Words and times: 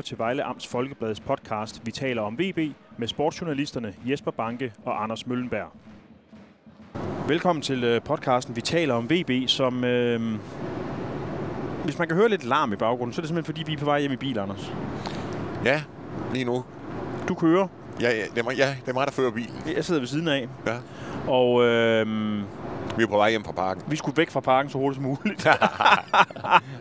lytter 0.00 0.08
til 0.08 0.18
Vejle 0.18 0.42
Amts 0.44 0.66
Folkebladets 0.66 1.20
podcast 1.20 1.80
Vi 1.84 1.90
taler 1.90 2.22
om 2.22 2.38
VB 2.38 2.58
med 2.98 3.08
sportsjournalisterne 3.08 3.94
Jesper 4.04 4.30
Banke 4.30 4.72
og 4.84 5.02
Anders 5.02 5.26
Møllenberg. 5.26 5.72
Velkommen 7.28 7.62
til 7.62 7.84
øh, 7.84 8.02
podcasten 8.02 8.56
Vi 8.56 8.60
taler 8.60 8.94
om 8.94 9.10
VB, 9.10 9.48
som... 9.48 9.84
Øh, 9.84 10.38
hvis 11.84 11.98
man 11.98 12.08
kan 12.08 12.16
høre 12.16 12.28
lidt 12.28 12.44
larm 12.44 12.72
i 12.72 12.76
baggrunden, 12.76 13.12
så 13.14 13.20
er 13.20 13.22
det 13.22 13.28
simpelthen 13.28 13.54
fordi, 13.54 13.62
vi 13.70 13.74
er 13.74 13.78
på 13.78 13.84
vej 13.84 14.00
hjem 14.00 14.12
i 14.12 14.16
bil, 14.16 14.38
Anders. 14.38 14.72
Ja, 15.64 15.82
lige 16.32 16.44
nu. 16.44 16.64
Du 17.28 17.34
kører. 17.34 17.68
Ja, 18.00 18.10
ja, 18.10 18.22
det, 18.34 18.38
er 18.38 18.42
mig, 18.44 18.56
ja 18.56 18.76
det 18.80 18.88
er 18.88 18.94
mig, 18.94 19.06
der 19.06 19.12
fører 19.12 19.30
bilen. 19.30 19.62
Jeg 19.76 19.84
sidder 19.84 20.00
ved 20.00 20.08
siden 20.08 20.28
af. 20.28 20.48
Ja. 20.66 20.76
Og 21.32 21.62
øh, 21.64 22.06
Vi 22.96 23.02
er 23.02 23.06
på 23.06 23.16
vej 23.16 23.30
hjem 23.30 23.44
fra 23.44 23.52
parken. 23.52 23.82
vi 23.88 23.96
skulle 23.96 24.16
væk 24.16 24.30
fra 24.30 24.40
parken 24.40 24.70
så 24.70 24.78
hurtigt 24.78 24.96
som 24.96 25.04
muligt. 25.04 25.46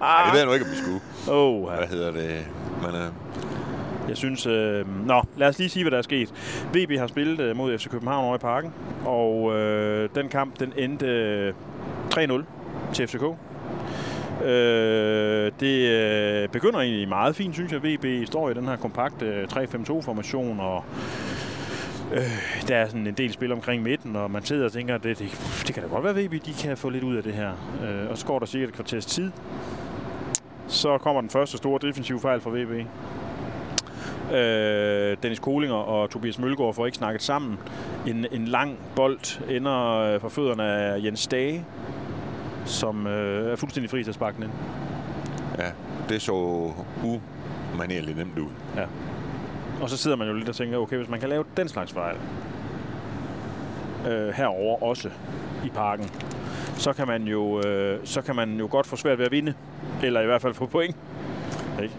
Ja, 0.02 0.26
det 0.26 0.32
ved 0.32 0.40
jeg 0.40 0.46
nu 0.48 0.54
ikke, 0.54 0.66
om 0.66 0.72
vi 0.72 0.78
skulle. 0.78 1.02
oh, 1.32 1.70
Hvad 1.70 1.88
hedder 1.88 2.12
det? 2.12 2.46
Men, 2.82 2.96
øh, 3.02 3.12
Jeg 4.10 4.18
synes... 4.18 4.46
Øh, 4.46 5.08
nå, 5.08 5.22
lad 5.38 5.48
os 5.48 5.58
lige 5.60 5.70
sige, 5.70 5.84
hvad 5.84 5.92
der 5.92 5.98
er 5.98 6.02
sket. 6.02 6.34
VB 6.74 6.98
har 7.00 7.08
spillet 7.08 7.40
øh, 7.40 7.56
mod 7.58 7.78
FC 7.78 7.90
København 7.90 8.26
over 8.26 8.36
i 8.36 8.40
parken, 8.40 8.74
og 9.06 9.56
øh, 9.56 10.10
den 10.16 10.30
kamp, 10.30 10.60
den 10.60 10.74
endte 10.78 11.06
øh, 11.06 11.54
3-0 12.14 12.44
til 12.94 13.08
FCK. 13.08 13.24
Øh, 14.46 15.52
det 15.60 15.90
øh, 15.90 16.50
begynder 16.50 16.80
egentlig 16.80 17.10
meget 17.10 17.36
fint, 17.36 17.54
synes 17.56 17.72
jeg. 17.72 17.84
VB 17.84 18.28
står 18.28 18.50
i 18.50 18.54
den 18.54 18.66
her 18.66 18.76
kompakte 18.76 19.26
øh, 19.26 19.44
3-5-2-formation, 19.44 20.60
og 20.60 20.84
øh, 22.14 22.22
der 22.68 22.76
er 22.76 22.86
sådan 22.88 23.08
en 23.08 23.14
del 23.14 23.34
spil 23.34 23.52
omkring 23.52 23.84
midten, 23.84 24.16
og 24.16 24.32
man 24.32 24.46
sidder 24.46 24.66
og 24.66 24.72
tænker, 24.72 24.96
at 24.96 25.04
det, 25.04 25.20
det, 25.20 25.62
det 25.68 25.74
kan 25.74 25.84
da 25.84 25.90
godt 25.90 26.04
være, 26.04 26.20
at 26.20 26.26
VB 26.26 26.46
de 26.46 26.54
kan 26.54 26.78
få 26.78 26.90
lidt 26.90 27.04
ud 27.04 27.16
af 27.16 27.24
det 27.24 27.34
her. 27.34 27.52
Øh, 27.84 28.12
og 28.12 28.18
så 28.18 28.26
går 28.26 28.40
der 28.40 28.46
cirka 28.46 28.66
et 28.66 28.74
kvarters 28.74 29.06
tid. 29.06 29.32
Så 30.70 30.98
kommer 30.98 31.22
den 31.22 31.30
første 31.30 31.58
store 31.58 31.80
defensive 31.82 32.20
fejl 32.20 32.42
fra 32.42 32.50
VB. 32.50 32.86
Øh, 34.34 35.18
Dennis 35.24 35.40
Kolinger 35.40 35.76
og 35.76 36.10
Tobias 36.10 36.40
Mølgaard 36.40 36.74
får 36.74 36.86
ikke 36.86 36.98
snakket 36.98 37.22
sammen. 37.22 37.60
En, 38.08 38.26
en 38.32 38.46
lang 38.46 38.78
bold 38.96 39.50
ender 39.50 39.98
øh, 39.98 40.22
fra 40.22 40.30
fødderne 40.30 40.64
af 40.64 41.04
Jens 41.04 41.28
Dage, 41.28 41.66
som 42.66 43.08
øh, 43.08 43.52
er 43.52 43.56
fuldstændig 43.56 43.90
fri 43.90 44.04
til 44.04 44.12
at 44.12 44.16
sparke 44.16 44.36
den 44.36 44.44
ind. 44.44 44.52
ja, 45.58 45.72
det 46.10 46.22
så 46.22 46.34
umanerligt 47.74 48.18
nemt 48.18 48.38
ud. 48.40 48.50
Og 49.82 49.90
så 49.90 49.98
sidder 49.98 50.18
man 50.18 50.28
jo 50.28 50.34
lidt 50.34 50.50
og 50.50 50.56
tænker, 50.56 50.78
okay, 50.78 50.98
hvis 50.98 51.10
man 51.10 51.20
kan 51.20 51.30
lave 51.30 51.44
den 51.58 51.68
slags 51.70 51.94
fejl 51.94 52.16
øh, 54.08 54.30
herover 54.30 54.84
også 54.84 55.10
i 55.66 55.70
parken, 55.70 56.10
så 56.80 56.94
kan 56.94 57.08
man 57.08 57.24
jo 57.24 57.62
øh, 57.62 58.00
så 58.04 58.22
kan 58.22 58.36
man 58.36 58.60
jo 58.60 58.68
godt 58.72 58.88
få 58.88 58.96
svært 58.96 59.18
ved 59.18 59.26
at 59.26 59.32
vinde, 59.32 59.54
eller 60.04 60.22
i 60.22 60.26
hvert 60.26 60.42
fald 60.42 60.54
få 60.54 60.66
point. 60.66 60.96
Ikke? 61.82 61.94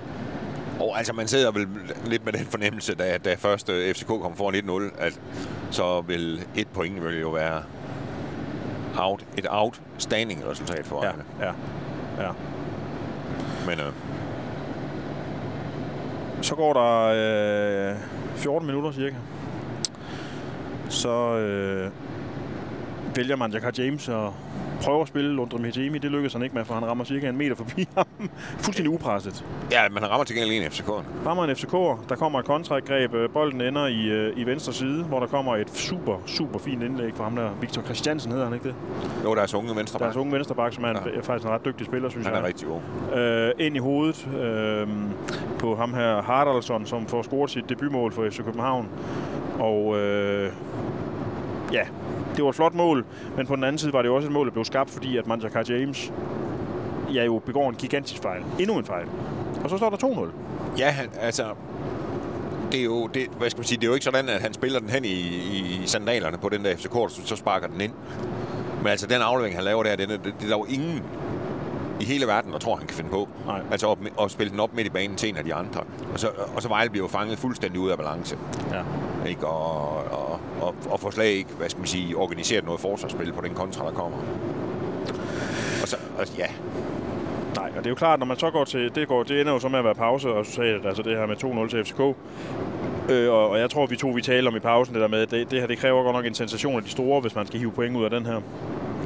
Og 0.81 0.99
altså, 0.99 1.13
man 1.13 1.29
sidder 1.29 1.53
vel 1.53 1.69
lidt 2.07 2.25
med 2.25 2.33
den 2.33 2.45
fornemmelse, 2.45 2.95
da, 2.95 3.19
da 3.19 3.35
først 3.35 3.69
øh, 3.69 3.95
FCK 3.95 4.07
kom 4.07 4.37
foran 4.37 4.55
1-0, 4.91 5.03
at 5.03 5.21
så 5.71 6.01
vil 6.01 6.47
et 6.57 6.69
point 6.69 7.05
vil 7.05 7.21
jo 7.21 7.29
være 7.31 7.63
out, 8.99 9.25
et 9.39 9.47
outstanding 9.51 10.47
resultat 10.51 10.87
for 10.87 11.05
Ja, 11.05 11.13
ja, 11.47 11.53
ja. 12.25 12.31
Men 13.67 13.81
øh, 13.81 13.93
Så 16.43 16.55
går 16.55 16.73
der 16.73 17.91
øh, 17.91 17.97
14 18.37 18.67
minutter 18.67 18.93
cirka. 18.93 19.17
Så 20.89 21.37
øh, 21.37 21.91
vælger 23.17 23.37
man 23.37 23.53
Jakar 23.53 23.73
James 23.79 24.09
og 24.09 24.35
prøver 24.83 25.03
at 25.03 25.09
spille 25.09 25.33
Lundre 25.35 25.59
Mihajemi. 25.59 25.99
Det 25.99 26.11
lykkes 26.11 26.33
han 26.33 26.43
ikke 26.43 26.55
med, 26.55 26.65
for 26.65 26.75
han 26.75 26.85
rammer 26.87 27.05
cirka 27.05 27.29
en 27.29 27.37
meter 27.37 27.55
forbi 27.55 27.89
ham. 27.97 28.07
Fuldstændig 28.59 28.93
upresset. 28.95 29.45
ja, 29.73 29.89
man 29.91 30.11
rammer 30.11 30.25
til 30.25 30.37
gengæld 30.37 30.63
en 30.63 30.69
FCK'en. 30.69 31.27
Rammer 31.27 31.45
en 31.45 31.51
FCK'er. 31.51 32.09
Der 32.09 32.15
kommer 32.17 32.39
et 32.39 32.45
kontragreb. 32.45 33.15
Øh, 33.15 33.31
Bolden 33.31 33.61
ender 33.61 33.87
i, 33.87 34.07
øh, 34.09 34.33
i 34.37 34.45
venstre 34.47 34.73
side, 34.73 35.03
hvor 35.05 35.21
der 35.21 35.27
kommer 35.27 35.57
et 35.57 35.71
super, 35.71 36.17
super 36.27 36.59
fint 36.59 36.83
indlæg 36.83 37.13
fra 37.15 37.25
ham 37.25 37.37
der. 37.37 37.51
Victor 37.61 37.83
Christiansen 37.83 38.33
hedder 38.33 38.45
han 38.47 38.55
ikke 38.55 38.69
det? 38.69 38.75
Jo, 39.25 39.35
der 39.35 39.43
er 39.43 39.55
unge 39.57 39.77
venstre 39.77 39.99
Deres 39.99 40.17
unge 40.17 40.33
venstreback, 40.33 40.75
som 40.75 40.85
er 40.85 40.89
en, 40.89 40.97
Ja. 41.15 41.21
faktisk 41.21 41.47
en 41.47 41.51
ret 41.55 41.65
dygtig 41.65 41.87
spiller, 41.87 42.09
synes 42.09 42.27
Han 42.27 42.35
jeg. 42.35 42.43
er 42.43 42.47
rigtig 42.47 42.69
god. 42.69 43.19
øh, 43.19 43.67
ind 43.67 43.77
i 43.77 43.79
hovedet 43.79 44.29
øh, 44.43 44.89
på 45.59 45.77
ham 45.77 45.95
her 45.95 46.23
Haraldsson, 46.23 46.87
som 46.87 47.07
får 47.07 47.23
scoret 47.23 47.51
sit 47.51 47.69
debutmål 47.69 48.13
for 48.13 48.27
FC 48.31 48.37
København. 48.45 48.89
Og 49.59 49.99
øh, 49.99 50.53
ja, 51.73 51.83
det 52.41 52.45
var 52.45 52.51
et 52.51 52.57
flot 52.57 52.75
mål, 52.75 53.05
men 53.37 53.47
på 53.47 53.57
den 53.57 53.65
anden 53.65 53.79
side 53.79 53.93
var 53.93 54.03
det 54.03 54.11
også 54.11 54.27
et 54.29 54.33
mål, 54.33 54.47
der 54.47 54.53
blev 54.53 54.65
skabt, 54.65 54.91
fordi 54.91 55.17
at 55.17 55.27
Manjakar 55.27 55.65
James 55.69 56.13
ja, 57.15 57.25
jo 57.25 57.39
begår 57.47 57.69
en 57.69 57.75
gigantisk 57.75 58.23
fejl. 58.23 58.43
Endnu 58.59 58.79
en 58.79 58.85
fejl. 58.85 59.07
Og 59.65 59.71
så 59.71 59.77
står 59.77 59.91
der 59.91 59.97
2-0. 59.97 60.29
Ja, 60.79 60.95
altså... 61.21 61.45
Det 62.73 62.81
er 62.81 62.85
jo, 62.85 63.07
det, 63.07 63.27
hvad 63.39 63.51
skal 63.51 63.59
man 63.59 63.65
sige, 63.67 63.79
det 63.79 63.85
er 63.85 63.89
jo 63.89 63.95
ikke 63.95 64.05
sådan, 64.05 64.29
at 64.29 64.41
han 64.41 64.55
spiller 64.55 64.81
den 64.81 64.89
hen 64.91 65.05
i, 65.05 65.09
i 65.11 65.81
sandalerne 65.87 66.39
på 66.39 66.49
den 66.49 66.65
der 66.65 66.77
FCK, 66.77 66.93
så, 66.93 67.21
så 67.25 67.37
sparker 67.37 67.67
den 67.67 67.81
ind. 67.81 67.93
Men 68.79 68.87
altså, 68.87 69.07
den 69.07 69.23
aflevering, 69.23 69.57
han 69.57 69.65
laver 69.65 69.83
der, 69.83 69.97
den, 69.97 70.11
er- 70.11 70.17
det, 70.17 70.25
det 70.25 70.45
er 70.45 70.49
der 70.49 70.57
jo 70.59 70.65
ingen 70.69 71.03
i 72.01 72.05
hele 72.05 72.27
verden, 72.27 72.53
der 72.53 72.59
tror, 72.59 72.77
han 72.77 72.87
kan 72.87 72.97
finde 72.97 73.11
på. 73.11 73.29
Nej. 73.47 73.61
Altså 73.71 73.87
op, 73.87 73.99
at 74.23 74.31
spille 74.31 74.51
den 74.51 74.61
op 74.61 74.75
midt 74.75 74.87
i 74.87 74.91
banen 74.91 75.17
til 75.17 75.29
en 75.29 75.37
af 75.37 75.45
de 75.45 75.55
andre. 75.55 75.81
Og 76.13 76.21
så, 76.21 76.29
og 76.57 76.63
så 76.63 76.69
Vejle 76.69 76.91
bliver 76.91 77.05
jo 77.05 77.09
fanget 77.09 77.39
fuldstændig 77.39 77.81
ud 77.81 77.91
af 77.91 77.97
balance. 77.99 78.37
Ja. 78.73 78.83
Ikke? 79.29 79.47
Og, 79.47 79.89
og, 80.13 80.30
og, 80.61 80.75
og 80.91 81.01
får 81.01 81.11
slet 81.11 81.25
ikke, 81.25 81.51
hvad 81.59 81.69
skal 81.69 81.81
man 81.81 81.89
sige, 81.89 82.17
organiseret 82.17 82.65
noget 82.65 82.81
forsvarsspil 82.81 83.33
på 83.33 83.41
den 83.41 83.55
kontra, 83.55 83.87
der 83.87 83.93
kommer. 83.93 84.19
Og 85.83 85.89
så, 85.89 85.97
og, 86.19 86.27
ja, 86.39 86.47
Nej, 87.57 87.69
og 87.69 87.77
det 87.77 87.87
er 87.87 87.91
jo 87.91 87.95
klart, 87.95 88.19
når 88.19 88.27
man 88.27 88.39
så 88.39 88.51
går 88.51 88.65
til... 88.65 88.95
Det, 88.95 89.09
går, 89.09 89.23
det 89.23 89.41
ender 89.41 89.53
jo 89.53 89.59
så 89.59 89.69
med 89.69 89.79
at 89.79 89.85
være 89.85 89.95
pause, 89.95 90.29
og 90.29 90.41
resultatet, 90.41 90.87
altså 90.87 91.03
det 91.03 91.17
her 91.17 91.27
med 91.27 91.67
2-0 91.67 91.69
til 91.69 91.85
FCK. 91.85 92.01
Øh, 93.11 93.33
og, 93.33 93.49
og 93.51 93.59
jeg 93.59 93.71
tror, 93.71 93.87
vi 93.87 93.97
to 93.97 94.09
vi 94.09 94.23
taler 94.23 94.51
om 94.51 94.57
i 94.57 94.61
pausen, 94.61 94.95
det 94.95 95.03
der 95.03 95.09
med, 95.09 95.23
at 95.23 95.31
det, 95.31 95.51
det 95.51 95.61
her 95.61 95.67
det 95.67 95.79
kræver 95.79 96.03
godt 96.03 96.17
nok 96.17 96.27
en 96.27 96.35
sensation 96.35 96.77
af 96.77 96.83
de 96.83 96.91
store, 96.91 97.21
hvis 97.21 97.35
man 97.35 97.47
skal 97.47 97.59
hive 97.61 97.73
point 97.73 97.97
ud 97.97 98.05
af 98.05 98.11
den 98.11 98.27
her. 98.27 98.41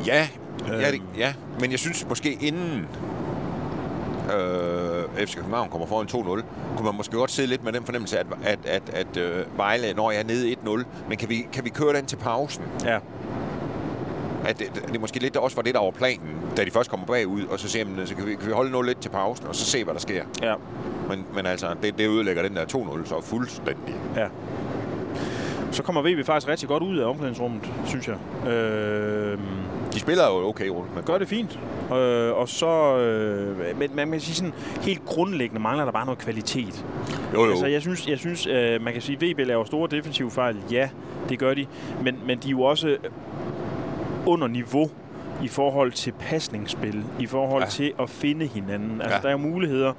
Ja, 0.07 0.29
ja, 0.69 0.91
det, 0.91 1.03
ja, 1.19 1.35
men 1.61 1.71
jeg 1.71 1.79
synes 1.79 2.07
måske 2.09 2.39
inden 2.41 2.87
øh, 4.33 5.27
FC 5.27 5.37
København 5.37 5.69
kommer 5.71 5.87
foran 5.87 6.07
2-0, 6.07 6.15
kunne 6.77 6.85
man 6.87 6.95
måske 6.97 7.17
godt 7.17 7.31
sidde 7.31 7.49
lidt 7.49 7.65
med 7.65 7.73
den 7.73 7.85
fornemmelse, 7.85 8.19
at, 8.19 8.27
at, 8.45 8.59
at, 8.67 8.83
at 8.93 9.17
øh, 9.17 9.45
Vejle, 9.57 9.93
når 9.93 10.11
jeg 10.11 10.21
er 10.21 10.25
nede 10.25 10.53
1-0, 10.53 10.85
men 11.09 11.19
kan 11.19 11.29
vi, 11.29 11.47
kan 11.53 11.65
vi 11.65 11.71
køre 11.71 11.93
den 11.93 12.07
til 12.07 12.17
pausen? 12.17 12.63
Ja, 12.85 12.99
At 14.45 14.59
det, 14.59 14.89
det 14.93 15.01
måske 15.01 15.19
lidt 15.19 15.37
også 15.37 15.57
var 15.57 15.63
det, 15.63 15.75
der 15.75 15.81
var 15.81 15.91
planen, 15.91 16.37
da 16.57 16.65
de 16.65 16.71
først 16.71 16.91
kommer 16.91 17.07
bagud, 17.07 17.45
og 17.47 17.59
så 17.61 17.69
ser 17.69 17.85
man, 17.85 18.07
så 18.07 18.15
kan 18.15 18.27
vi, 18.27 18.35
kan 18.35 18.47
vi 18.47 18.53
holde 18.53 18.71
0 18.71 18.87
lidt 18.87 19.01
til 19.01 19.09
pausen, 19.09 19.47
og 19.47 19.55
så 19.55 19.65
se, 19.65 19.85
hvad 19.85 19.95
der 19.95 20.01
sker. 20.01 20.23
ja, 20.43 20.55
Men, 21.09 21.27
men 21.35 21.47
altså, 21.47 21.75
det, 21.83 21.99
det 21.99 22.09
ødelægger 22.09 22.43
den 22.43 22.57
der 22.57 22.65
2-0 22.65 23.09
så 23.09 23.21
fuldstændig. 23.23 23.95
ja. 24.17 24.27
Så 25.71 25.83
kommer 25.83 26.03
VB 26.03 26.27
faktisk 26.27 26.49
rigtig 26.49 26.69
godt 26.69 26.83
ud 26.83 26.99
af 26.99 27.07
omklædningsrummet, 27.09 27.71
synes 27.87 28.09
jeg. 28.09 28.49
Øh, 28.53 29.39
De 29.95 30.01
spiller 30.01 30.27
jo 30.27 30.49
okay 30.49 30.69
rundt, 30.69 30.95
men 30.95 31.05
gør 31.05 31.19
det 31.19 31.29
fint. 31.29 31.59
Øh, 31.93 32.33
og 32.33 32.49
så... 32.49 32.99
Øh, 32.99 33.79
men 33.79 33.91
man 33.95 34.11
kan 34.11 34.21
sige 34.21 34.35
sådan, 34.35 34.53
helt 34.83 35.05
grundlæggende 35.05 35.63
mangler 35.63 35.85
der 35.85 35.93
bare 35.93 36.05
noget 36.05 36.19
kvalitet. 36.19 36.85
jo, 37.35 37.45
jo. 37.45 37.51
Altså, 37.51 37.67
jeg 37.67 37.81
synes, 37.81 38.09
jeg 38.09 38.19
synes 38.19 38.47
øh, 38.47 38.83
man 38.83 38.93
kan 38.93 39.03
sige, 39.03 39.17
at 39.17 39.23
VB 39.23 39.39
laver 39.39 39.65
store 39.65 39.89
defensive 39.91 40.31
fejl. 40.31 40.57
Ja, 40.71 40.89
det 41.29 41.39
gør 41.39 41.55
de. 41.55 41.67
Men, 42.03 42.19
men 42.27 42.39
de 42.39 42.47
er 42.47 42.51
jo 42.51 42.63
også 42.63 42.97
under 44.27 44.47
niveau 44.47 44.91
i 45.45 45.49
forhold 45.49 45.93
til 45.93 46.13
pasningsspil, 46.13 47.05
i 47.19 47.27
forhold 47.27 47.63
Ja. 47.63 47.69
til 47.69 47.93
at 48.01 48.11
finde 48.11 48.47
hinanden. 48.47 49.01
Altså, 49.01 49.17
Ja. 49.17 49.21
der 49.23 49.29
er 49.29 49.33
jo 49.33 49.39
muligheder. 49.39 49.93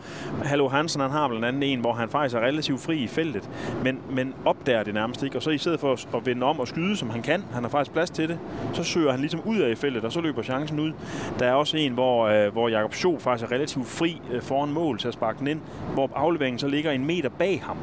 Hallo 0.43 0.67
Hansen, 0.67 1.01
han 1.01 1.11
har 1.11 1.27
blandt 1.27 1.45
andet 1.45 1.73
en, 1.73 1.79
hvor 1.79 1.93
han 1.93 2.09
faktisk 2.09 2.35
er 2.35 2.39
relativt 2.39 2.79
fri 2.81 2.97
i 2.97 3.07
feltet, 3.07 3.49
men, 3.83 3.99
men 4.11 4.33
opdager 4.45 4.83
det 4.83 4.93
nærmest 4.93 5.23
ikke. 5.23 5.37
Og 5.37 5.41
så 5.43 5.49
i 5.49 5.57
stedet 5.57 5.79
for 5.79 5.93
at, 5.93 6.07
at 6.15 6.25
vende 6.25 6.45
om 6.45 6.59
og 6.59 6.67
skyde, 6.67 6.95
som 6.97 7.09
han 7.09 7.21
kan, 7.21 7.43
han 7.53 7.63
har 7.63 7.69
faktisk 7.69 7.91
plads 7.93 8.09
til 8.09 8.27
det, 8.29 8.39
så 8.73 8.83
søger 8.83 9.11
han 9.11 9.19
ligesom 9.19 9.41
ud 9.45 9.57
af 9.57 9.69
i 9.71 9.75
feltet, 9.75 10.03
og 10.03 10.11
så 10.11 10.21
løber 10.21 10.41
chancen 10.41 10.79
ud. 10.79 10.91
Der 11.39 11.45
er 11.47 11.53
også 11.53 11.77
en, 11.77 11.93
hvor, 11.93 12.25
øh, 12.27 12.51
hvor 12.51 12.69
Jakob 12.69 12.93
Schob 12.93 13.21
faktisk 13.21 13.51
er 13.51 13.55
relativt 13.55 13.87
fri 13.87 14.21
øh, 14.31 14.41
foran 14.41 14.69
mål 14.69 14.97
til 14.97 15.07
at 15.07 15.13
sparke 15.13 15.39
den 15.39 15.47
ind, 15.47 15.59
hvor 15.93 16.09
afleveringen 16.15 16.59
så 16.59 16.67
ligger 16.67 16.91
en 16.91 17.05
meter 17.05 17.29
bag 17.29 17.61
ham 17.65 17.77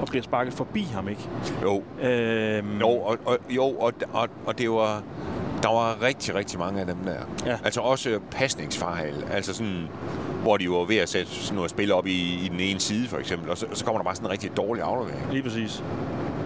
og 0.00 0.06
bliver 0.08 0.22
sparket 0.22 0.54
forbi 0.54 0.82
ham, 0.94 1.08
ikke? 1.08 1.20
jo. 1.62 1.82
Øhm, 2.02 2.78
Jo, 2.80 2.88
og, 2.88 3.18
og, 3.26 3.38
jo 3.50 3.64
og, 3.64 3.92
og, 4.12 4.28
og 4.46 4.58
det 4.58 4.70
var... 4.70 5.02
Der 5.64 5.72
var 5.72 6.02
rigtig, 6.02 6.34
rigtig 6.34 6.58
mange 6.58 6.80
af 6.80 6.86
dem 6.86 6.96
der. 7.04 7.20
Ja. 7.46 7.56
Altså 7.64 7.80
også 7.80 8.18
pasningsfejl. 8.30 9.24
Altså 9.32 9.54
sådan, 9.54 9.88
hvor 10.42 10.56
de 10.56 10.70
var 10.70 10.84
ved 10.84 10.96
at 10.96 11.08
sætte 11.08 11.32
sådan 11.32 11.54
noget 11.56 11.70
spil 11.70 11.92
op 11.92 12.06
i, 12.06 12.44
i 12.44 12.48
den 12.48 12.60
ene 12.60 12.80
side, 12.80 13.08
for 13.08 13.18
eksempel. 13.18 13.50
Og 13.50 13.58
så, 13.58 13.66
så 13.72 13.84
kommer 13.84 13.98
der 13.98 14.04
bare 14.04 14.14
sådan 14.14 14.26
en 14.26 14.32
rigtig 14.32 14.56
dårlig 14.56 14.82
aflevering. 14.82 15.32
Lige 15.32 15.42
præcis. 15.42 15.84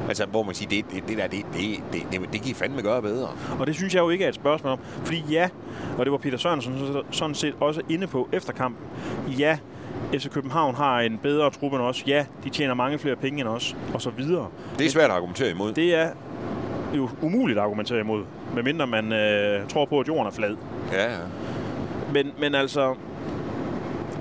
Altså, 0.09 0.27
hvor 0.27 0.43
man 0.43 0.55
siger, 0.55 0.69
det, 0.69 0.85
det, 0.93 1.09
det 1.09 1.19
der, 1.19 1.27
det, 1.27 1.47
det, 1.53 1.63
det, 1.93 2.03
det, 2.13 2.21
det 2.33 2.41
kan 2.43 2.51
I 2.51 2.55
fandme 2.55 2.83
gøre 2.83 3.03
bedre. 3.03 3.29
Og 3.59 3.67
det 3.67 3.75
synes 3.75 3.95
jeg 3.95 4.01
jo 4.01 4.11
ikke 4.11 4.25
er 4.25 4.29
et 4.29 4.35
spørgsmål 4.35 4.73
om. 4.73 4.79
Fordi 5.05 5.25
ja, 5.31 5.49
og 5.99 6.05
det 6.05 6.13
var 6.13 6.19
Peter 6.19 6.39
Sørensen 6.39 6.79
så- 6.79 7.03
sådan 7.11 7.35
set 7.35 7.55
også 7.61 7.81
inde 7.89 8.07
på 8.07 8.29
efter 8.33 8.53
kampen. 8.53 8.85
Ja, 9.39 9.59
FC 10.15 10.29
København 10.31 10.75
har 10.75 11.01
en 11.01 11.19
bedre 11.23 11.51
truppe 11.51 11.77
end 11.77 11.85
os. 11.85 12.05
Ja, 12.07 12.25
de 12.45 12.51
tjener 12.51 12.75
mange 12.75 12.99
flere 12.99 13.17
penge 13.17 13.41
end 13.41 13.49
os, 13.49 13.77
og 13.95 14.03
så 14.03 14.11
videre. 14.11 14.47
Det 14.79 14.87
er 14.87 14.91
svært 14.91 15.11
at 15.11 15.17
argumentere 15.17 15.51
imod. 15.51 15.73
Det 15.73 15.95
er 15.95 16.11
jo 16.97 17.09
umuligt 17.23 17.59
at 17.59 17.65
argumentere 17.65 18.01
imod, 18.01 18.25
medmindre 18.55 18.87
man 18.87 19.13
øh, 19.13 19.69
tror 19.69 19.85
på, 19.85 20.01
at 20.01 20.09
jorden 20.09 20.27
er 20.27 20.31
flad. 20.31 20.57
Ja, 20.93 21.13
ja. 21.13 21.19
Men, 22.13 22.31
men 22.41 22.55
altså, 22.55 22.95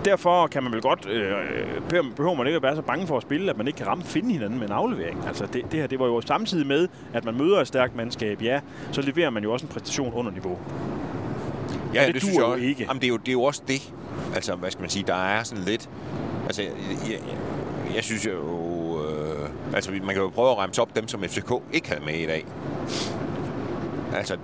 derfor 0.05 0.47
kan 0.47 0.63
man 0.63 0.71
vel 0.71 0.81
godt, 0.81 1.07
øh, 1.09 1.31
behøver- 1.89 2.35
man 2.35 2.47
ikke 2.47 2.55
at 2.57 2.63
være 2.63 2.75
så 2.75 2.81
bange 2.81 3.07
for 3.07 3.17
at 3.17 3.21
spille, 3.23 3.49
at 3.51 3.57
man 3.57 3.67
ikke 3.67 3.77
kan 3.77 3.87
ramme 3.87 4.03
finde 4.03 4.31
hinanden 4.33 4.59
med 4.59 4.67
en 4.67 4.73
aflevering. 4.73 5.23
Altså 5.27 5.45
det, 5.45 5.71
det 5.71 5.79
her, 5.79 5.87
det 5.87 5.99
var 5.99 6.05
jo 6.05 6.21
samtidig 6.21 6.67
med, 6.67 6.87
at 7.13 7.25
man 7.25 7.37
møder 7.37 7.61
et 7.61 7.67
stærkt 7.67 7.95
mandskab, 7.95 8.41
ja, 8.41 8.59
så 8.91 9.01
leverer 9.01 9.29
man 9.29 9.43
jo 9.43 9.53
også 9.53 9.65
en 9.65 9.71
præstation 9.71 10.13
under 10.13 10.31
niveau. 10.31 10.57
Ja, 11.93 12.05
det 12.05 12.13
det, 12.13 12.21
synes 12.23 12.35
jeg 12.37 12.45
også. 12.45 12.63
ikke. 12.63 12.83
Jamen, 12.87 13.01
det, 13.01 13.07
er 13.07 13.09
jo, 13.09 13.17
det 13.17 13.27
er 13.27 13.31
jo 13.33 13.43
også 13.43 13.61
det. 13.67 13.93
Altså, 14.35 14.55
hvad 14.55 14.71
skal 14.71 14.81
man 14.81 14.89
sige, 14.89 15.03
der 15.07 15.15
er 15.15 15.43
sådan 15.43 15.63
lidt... 15.63 15.89
Altså, 16.45 16.61
jeg, 16.61 16.71
jeg, 17.09 17.19
jeg 17.95 18.03
synes 18.03 18.25
jo... 18.25 18.31
Altså, 19.73 19.91
man 19.91 20.15
kan 20.15 20.17
jo 20.23 20.29
prøve 20.29 20.51
at 20.51 20.57
remse 20.57 20.81
op 20.81 20.95
dem, 20.95 21.07
som 21.07 21.23
FCK 21.23 21.51
ikke 21.73 21.87
havde 21.89 22.05
med 22.05 22.13
i 22.13 22.25
dag. 22.25 22.45
Altså, 24.15 24.37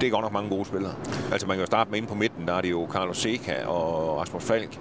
det 0.00 0.06
er 0.06 0.10
godt 0.10 0.22
nok 0.22 0.32
mange 0.32 0.48
gode 0.50 0.64
spillere. 0.64 0.92
Altså, 1.32 1.46
man 1.46 1.56
kan 1.56 1.60
jo 1.62 1.66
starte 1.66 1.90
med 1.90 1.98
inde 1.98 2.08
på 2.08 2.14
midten, 2.14 2.46
der 2.48 2.54
er 2.54 2.60
det 2.60 2.70
jo 2.70 2.88
Carlos 2.92 3.18
Seca 3.18 3.66
og 3.66 4.16
Rasmus 4.20 4.44
Falk 4.44 4.78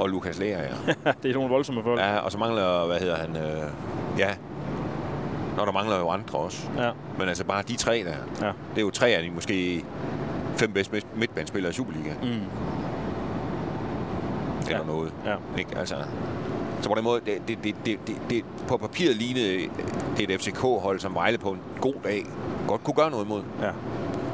og 0.00 0.08
Lukas 0.08 0.38
Lea, 0.38 0.48
ja. 0.62 1.12
det 1.22 1.30
er 1.30 1.34
nogle 1.34 1.48
voldsomme 1.50 1.82
folk. 1.82 2.00
ja. 2.00 2.16
og 2.18 2.32
så 2.32 2.38
mangler, 2.38 2.86
hvad 2.86 2.98
hedder 2.98 3.16
han, 3.16 3.36
øh, 3.36 3.70
ja, 4.18 4.30
Nå, 5.56 5.64
der 5.64 5.72
mangler 5.72 5.98
jo 5.98 6.08
andre 6.08 6.38
også. 6.38 6.68
Ja. 6.78 6.90
Men 7.18 7.28
altså 7.28 7.44
bare 7.44 7.62
de 7.62 7.76
tre 7.76 8.04
der, 8.04 8.46
Ja. 8.46 8.52
det 8.74 8.76
er 8.76 8.80
jo 8.80 8.90
tre 8.90 9.08
af 9.08 9.22
de 9.22 9.30
måske 9.30 9.84
fem 10.56 10.72
bedste 10.72 10.92
midt- 10.94 11.16
midtbanespillere 11.16 11.70
i 11.70 11.74
Superliga. 11.74 12.10
Mm. 12.22 12.28
Eller 14.66 14.78
Ja. 14.78 14.84
noget. 14.86 15.12
Ja. 15.26 15.34
Ikke? 15.58 15.78
Altså, 15.78 15.94
så 16.80 16.88
på 16.88 16.94
den 16.94 17.04
måde, 17.04 17.20
det, 17.26 17.42
det, 17.48 17.58
det, 17.64 17.74
det, 17.84 17.98
det, 18.06 18.16
det, 18.30 18.44
på 18.68 18.76
papiret 18.76 19.16
lignede 19.16 19.68
det 20.16 20.30
et 20.30 20.40
FCK-hold, 20.40 21.00
som 21.00 21.14
Vejle 21.14 21.38
på 21.38 21.50
en 21.50 21.60
god 21.80 21.94
dag 22.04 22.26
godt 22.66 22.84
kunne 22.84 22.94
gøre 22.94 23.10
noget 23.10 23.24
imod. 23.24 23.42
Ja. 23.62 23.70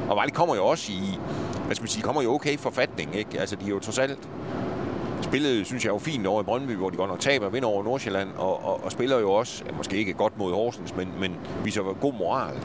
Og 0.09 0.15
Vejle 0.15 0.31
kommer 0.31 0.55
jo 0.55 0.65
også 0.65 0.91
i, 0.91 1.19
hvad 1.65 1.75
skal 1.75 1.83
man 1.83 1.89
sige, 1.89 2.03
kommer 2.03 2.21
jo 2.21 2.33
okay 2.33 2.53
i 2.53 2.57
forfatning, 2.57 3.15
ikke? 3.15 3.39
Altså, 3.39 3.55
de 3.55 3.65
er 3.65 3.69
jo 3.69 3.79
trods 3.79 3.99
alt 3.99 4.19
spillet, 5.21 5.65
synes 5.65 5.85
jeg, 5.85 5.91
jo 5.93 5.97
fint 5.97 6.27
over 6.27 6.41
i 6.41 6.43
Brøndby, 6.43 6.71
hvor 6.71 6.89
de 6.89 6.97
godt 6.97 7.09
nok 7.09 7.19
taber, 7.19 7.49
vinder 7.49 7.69
over 7.69 7.83
Nordsjælland, 7.83 8.29
og, 8.37 8.65
og, 8.65 8.83
og 8.83 8.91
spiller 8.91 9.19
jo 9.19 9.31
også, 9.31 9.63
ja, 9.67 9.71
måske 9.77 9.97
ikke 9.97 10.13
godt 10.13 10.37
mod 10.37 10.53
Horsens, 10.53 10.95
men, 10.95 11.09
men 11.19 11.35
viser 11.63 11.81
god 11.81 12.13
moral. 12.13 12.55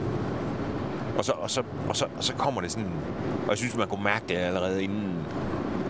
Og 1.17 1.25
så, 1.25 1.31
og, 1.31 1.49
så, 1.49 1.63
og, 1.89 1.95
så, 1.95 2.05
og 2.17 2.23
så 2.23 2.33
kommer 2.33 2.61
det 2.61 2.71
sådan, 2.71 2.89
og 3.43 3.49
jeg 3.49 3.57
synes, 3.57 3.77
man 3.77 3.87
kunne 3.87 4.03
mærke 4.03 4.25
det 4.29 4.35
allerede 4.35 4.83
inden 4.83 5.15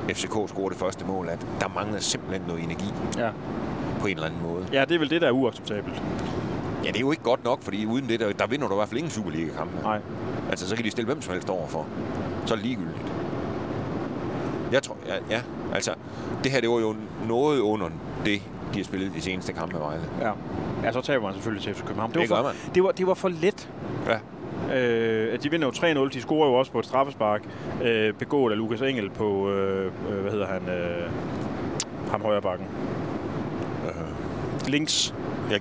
FCK 0.09 0.31
scorede 0.47 0.69
det 0.69 0.77
første 0.77 1.05
mål, 1.05 1.29
at 1.29 1.47
der 1.59 1.67
mangler 1.75 1.99
simpelthen 1.99 2.41
noget 2.47 2.63
energi 2.63 2.93
Ja. 3.17 3.29
på 3.99 4.07
en 4.07 4.13
eller 4.15 4.25
anden 4.27 4.41
måde. 4.43 4.65
ja, 4.73 4.81
det 4.85 4.95
er 4.95 4.99
vel 4.99 5.09
det, 5.09 5.21
der 5.21 5.27
er 5.27 5.31
uacceptabelt. 5.31 6.01
Ja, 6.83 6.87
det 6.87 6.95
er 6.95 6.99
jo 6.99 7.11
ikke 7.11 7.23
godt 7.23 7.43
nok, 7.43 7.61
fordi 7.63 7.85
uden 7.85 8.09
det, 8.09 8.19
der, 8.19 8.31
der 8.33 8.47
vinder 8.47 8.67
du 8.67 8.73
i 8.73 8.77
hvert 8.77 8.87
fald 8.89 8.97
ingen 8.97 9.11
Superliga-kampe. 9.11 9.81
Nej. 9.83 9.99
Altså, 10.49 10.69
så 10.69 10.75
kan 10.75 10.85
de 10.85 10.91
stille 10.91 11.05
hvem 11.05 11.21
som 11.21 11.33
helst 11.33 11.49
overfor. 11.49 11.85
Så 12.45 12.53
er 12.53 12.55
det 12.57 12.65
ligegyldigt. 12.65 13.11
Jeg 14.71 14.83
tror, 14.83 14.97
ja, 15.07 15.13
ja, 15.29 15.41
altså, 15.73 15.93
det 16.43 16.51
her, 16.51 16.61
det 16.61 16.69
var 16.69 16.79
jo 16.79 16.95
noget 17.27 17.59
under 17.59 17.87
det, 18.25 18.41
de 18.73 18.79
har 18.79 18.83
spillet 18.83 19.11
de 19.15 19.21
seneste 19.21 19.53
kampe 19.53 19.73
med 19.73 19.81
Vejle. 19.81 20.03
Ja. 20.21 20.31
Ja, 20.83 20.91
så 20.91 21.01
taber 21.01 21.23
man 21.25 21.33
selvfølgelig 21.33 21.63
til 21.63 21.75
FC 21.75 21.81
København. 21.81 22.11
Det 22.13 22.19
var 22.19 22.27
gør 22.27 22.35
for, 22.35 22.43
man. 22.43 22.55
Det 22.75 22.83
var, 22.83 22.91
det 22.91 23.07
var 23.07 23.13
for 23.13 23.29
let. 23.29 23.69
Ja. 24.07 24.17
Øh, 24.73 25.43
de 25.43 25.51
vinder 25.51 25.67
jo 25.67 26.03
3-0. 26.05 26.09
De 26.13 26.21
scorer 26.21 26.47
jo 26.47 26.53
også 26.53 26.71
på 26.71 26.79
et 26.79 26.85
straffespark. 26.85 27.43
Øh, 27.83 28.13
begået 28.13 28.51
af 28.51 28.57
Lukas 28.57 28.81
Engel 28.81 29.09
på, 29.09 29.49
øh, 29.49 29.91
øh, 30.09 30.19
hvad 30.21 30.31
hedder 30.31 30.47
han, 30.47 30.69
øh, 30.69 31.11
ham 32.11 32.21
højre 32.21 32.41
bakken. 32.41 32.67
Links. 34.67 35.13
Jeg, 35.51 35.59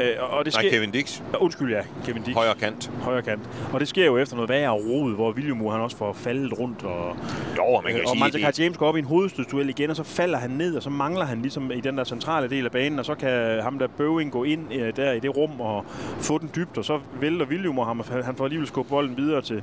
Øh, 0.00 0.08
og- 0.18 0.28
og 0.28 0.44
det 0.44 0.54
nej, 0.54 0.60
sker... 0.62 0.70
Kevin 0.70 0.90
Dix, 0.90 1.20
Undskyld, 1.40 1.72
ja. 1.74 1.80
Kevin 2.06 2.22
Dix. 2.22 2.34
højre 2.34 2.54
kant. 2.54 2.90
højre 3.02 3.22
kant. 3.22 3.40
Og 3.72 3.80
det 3.80 3.88
sker 3.88 4.04
jo 4.06 4.18
efter 4.18 4.36
noget 4.36 4.50
værre 4.50 4.70
rod, 4.70 5.14
hvor 5.14 5.32
William 5.32 5.56
han 5.66 5.80
også 5.80 5.96
får 5.96 6.12
faldet 6.12 6.58
rundt. 6.58 6.82
Og, 6.84 7.16
Jo, 7.56 7.80
man 7.80 7.92
kan 7.92 8.00
øh, 8.00 8.06
og 8.06 8.30
sige, 8.32 8.46
det, 8.46 8.58
James 8.58 8.78
går 8.78 8.88
op 8.88 8.96
i 8.96 8.98
en 8.98 9.04
hovedstødsduel 9.04 9.68
igen, 9.68 9.90
og 9.90 9.96
så 9.96 10.02
falder 10.02 10.38
han 10.38 10.50
ned, 10.50 10.76
og 10.76 10.82
så 10.82 10.90
mangler 10.90 11.24
han 11.24 11.42
ligesom 11.42 11.70
i 11.70 11.80
den 11.80 11.98
der 11.98 12.04
centrale 12.04 12.48
del 12.50 12.64
af 12.64 12.70
banen, 12.72 12.98
og 12.98 13.04
så 13.04 13.14
kan 13.14 13.62
ham 13.62 13.78
der 13.78 13.86
Bøving 13.86 14.32
gå 14.32 14.44
ind 14.44 14.72
øh, 14.74 14.96
der 14.96 15.12
i 15.12 15.20
det 15.20 15.36
rum 15.36 15.60
og 15.60 15.84
få 16.20 16.38
den 16.38 16.50
dybt, 16.56 16.78
og 16.78 16.84
så 16.84 17.00
vælter 17.20 17.46
William 17.46 17.78
ham, 17.78 18.00
og 18.00 18.06
han 18.24 18.36
får 18.36 18.44
alligevel 18.44 18.68
skubbe 18.68 18.88
bolden 18.90 19.16
videre 19.16 19.42
til, 19.42 19.62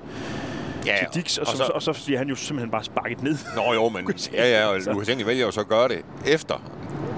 ja, 0.86 0.96
til 1.12 1.22
Dix, 1.22 1.38
og, 1.38 1.48
og, 1.48 1.58
så, 1.58 1.64
og 1.64 1.82
så 1.82 2.04
bliver 2.06 2.18
han 2.18 2.30
jo 2.30 2.36
simpelthen 2.36 2.72
bare 2.72 2.84
sparket 2.84 3.24
ned. 3.24 3.38
Nå 3.56 3.74
jo, 3.74 3.90
men 3.90 4.14
ja, 4.34 4.50
ja, 4.60 4.66
og 4.66 4.82
så. 4.82 4.92
Lukas 4.92 5.10
Engel 5.10 5.28
vælger 5.28 5.46
jo 5.46 5.52
så 5.52 5.60
at 5.60 5.68
gøre 5.68 5.88
det 5.88 6.02
efter 6.28 6.62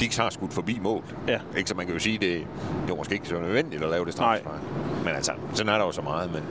Dix 0.04 0.18
har 0.18 0.30
skudt 0.30 0.54
forbi 0.54 0.80
mål. 0.82 1.04
Ja. 1.28 1.40
Ikke, 1.58 1.70
så 1.70 1.76
man 1.76 1.86
kan 1.86 1.94
jo 1.96 2.00
sige, 2.00 2.18
det, 2.18 2.48
det 2.82 2.90
var 2.90 2.96
måske 2.96 3.14
ikke 3.14 3.28
så 3.28 3.40
nødvendigt 3.40 3.84
at 3.84 3.90
lave 3.90 4.06
det 4.06 4.14
straffespark. 4.14 4.62
Men 5.06 5.16
altså, 5.16 5.32
sådan 5.54 5.74
er 5.74 5.78
der 5.78 5.86
jo 5.86 5.92
så 5.92 6.02
meget, 6.02 6.32
men 6.34 6.44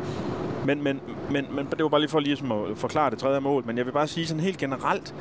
Men, 0.66 0.82
men, 0.84 1.00
men, 1.30 1.46
men 1.54 1.66
det 1.66 1.82
var 1.82 1.88
bare 1.88 2.00
lige 2.00 2.10
for 2.10 2.20
lige 2.20 2.32
at 2.70 2.78
forklare 2.78 3.10
det 3.10 3.18
tredje 3.18 3.40
mål, 3.40 3.66
men 3.66 3.78
jeg 3.78 3.86
vil 3.86 3.92
bare 3.92 4.06
sige 4.06 4.26
sådan 4.26 4.40
helt 4.40 4.58
generelt, 4.58 5.14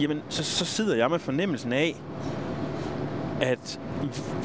jamen 0.00 0.22
så, 0.28 0.44
så 0.44 0.64
sidder 0.64 0.96
jeg 0.96 1.10
med 1.10 1.18
fornemmelsen 1.18 1.72
af, 1.72 1.96
at, 3.40 3.80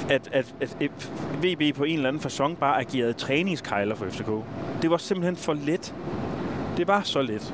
at, 0.09 0.29
at, 0.31 0.55
at, 0.61 1.11
VB 1.43 1.75
på 1.75 1.83
en 1.83 1.95
eller 1.95 2.07
anden 2.07 2.21
fasong 2.21 2.57
bare 2.57 2.79
agerede 2.79 3.13
træningskejler 3.13 3.95
for 3.95 4.05
FCK. 4.05 4.29
Det 4.81 4.89
var 4.89 4.97
simpelthen 4.97 5.35
for 5.35 5.53
let. 5.53 5.95
Det 6.77 6.87
var 6.87 7.01
så 7.01 7.21
let. 7.21 7.53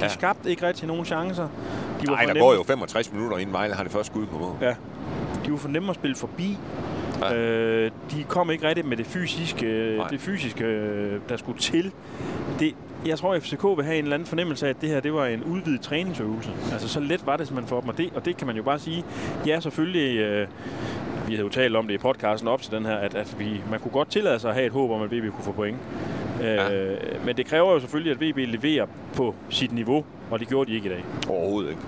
De 0.00 0.04
ja. 0.04 0.08
skabte 0.08 0.50
ikke 0.50 0.66
rigtig 0.66 0.88
nogen 0.88 1.04
chancer. 1.04 1.48
De 2.00 2.06
nej, 2.06 2.16
for 2.22 2.26
der 2.26 2.34
nemme- 2.34 2.40
går 2.44 2.54
jo 2.54 2.62
65 2.62 3.12
minutter, 3.12 3.38
inden 3.38 3.52
Vejle 3.52 3.74
har 3.74 3.82
det 3.82 3.92
første 3.92 4.12
skud 4.12 4.26
på 4.26 4.38
mål. 4.38 4.54
Ja. 4.60 4.74
De 5.46 5.50
var 5.50 5.56
for 5.56 5.68
nemme 5.68 5.88
at 5.90 5.94
spille 5.94 6.16
forbi. 6.16 6.58
Ja. 7.20 7.34
Øh, 7.34 7.90
de 8.10 8.24
kom 8.28 8.50
ikke 8.50 8.68
rigtigt 8.68 8.86
med 8.88 8.96
det 8.96 9.06
fysiske, 9.06 9.94
Nej. 9.98 10.08
det 10.08 10.20
fysiske 10.20 10.64
øh, 10.64 11.20
der 11.28 11.36
skulle 11.36 11.58
til. 11.58 11.92
Det, 12.60 12.74
jeg 13.06 13.18
tror, 13.18 13.34
at 13.34 13.42
FCK 13.42 13.62
vil 13.76 13.84
have 13.84 13.98
en 13.98 14.04
eller 14.04 14.14
anden 14.14 14.28
fornemmelse 14.28 14.66
af, 14.66 14.70
at 14.70 14.80
det 14.80 14.88
her 14.88 15.00
det 15.00 15.12
var 15.14 15.26
en 15.26 15.44
udvidet 15.44 15.80
træningsøvelse. 15.80 16.50
Altså, 16.72 16.88
så 16.88 17.00
let 17.00 17.26
var 17.26 17.36
det 17.36 17.46
simpelthen 17.46 17.68
for 17.68 17.80
dem. 17.80 17.88
Og 17.88 17.98
det, 17.98 18.10
og 18.14 18.24
det 18.24 18.36
kan 18.36 18.46
man 18.46 18.56
jo 18.56 18.62
bare 18.62 18.78
sige, 18.78 19.04
ja, 19.46 19.60
selvfølgelig... 19.60 20.18
Øh, 20.18 20.48
vi 21.28 21.32
havde 21.34 21.44
jo 21.44 21.48
talt 21.48 21.76
om 21.76 21.86
det 21.86 21.94
i 21.94 21.98
podcasten 21.98 22.48
op 22.48 22.62
til 22.62 22.72
den 22.72 22.86
her, 22.86 22.96
at, 22.96 23.14
at 23.14 23.36
vi, 23.38 23.60
man 23.70 23.80
kunne 23.80 23.90
godt 23.92 24.10
tillade 24.10 24.38
sig 24.38 24.48
at 24.48 24.54
have 24.54 24.66
et 24.66 24.72
håb 24.72 24.90
om, 24.90 25.02
at 25.02 25.10
VB 25.12 25.30
kunne 25.32 25.44
få 25.44 25.52
point. 25.52 25.76
Ja. 26.40 26.72
Øh, 26.72 27.26
men 27.26 27.36
det 27.36 27.46
kræver 27.46 27.72
jo 27.72 27.80
selvfølgelig, 27.80 28.12
at 28.12 28.20
VB 28.20 28.36
leverer 28.36 28.86
på 29.14 29.34
sit 29.50 29.72
niveau, 29.72 30.04
og 30.30 30.38
det 30.38 30.48
gjorde 30.48 30.70
de 30.70 30.76
ikke 30.76 30.86
i 30.86 30.92
dag. 30.92 31.04
Overhovedet 31.28 31.70
ikke. 31.70 31.82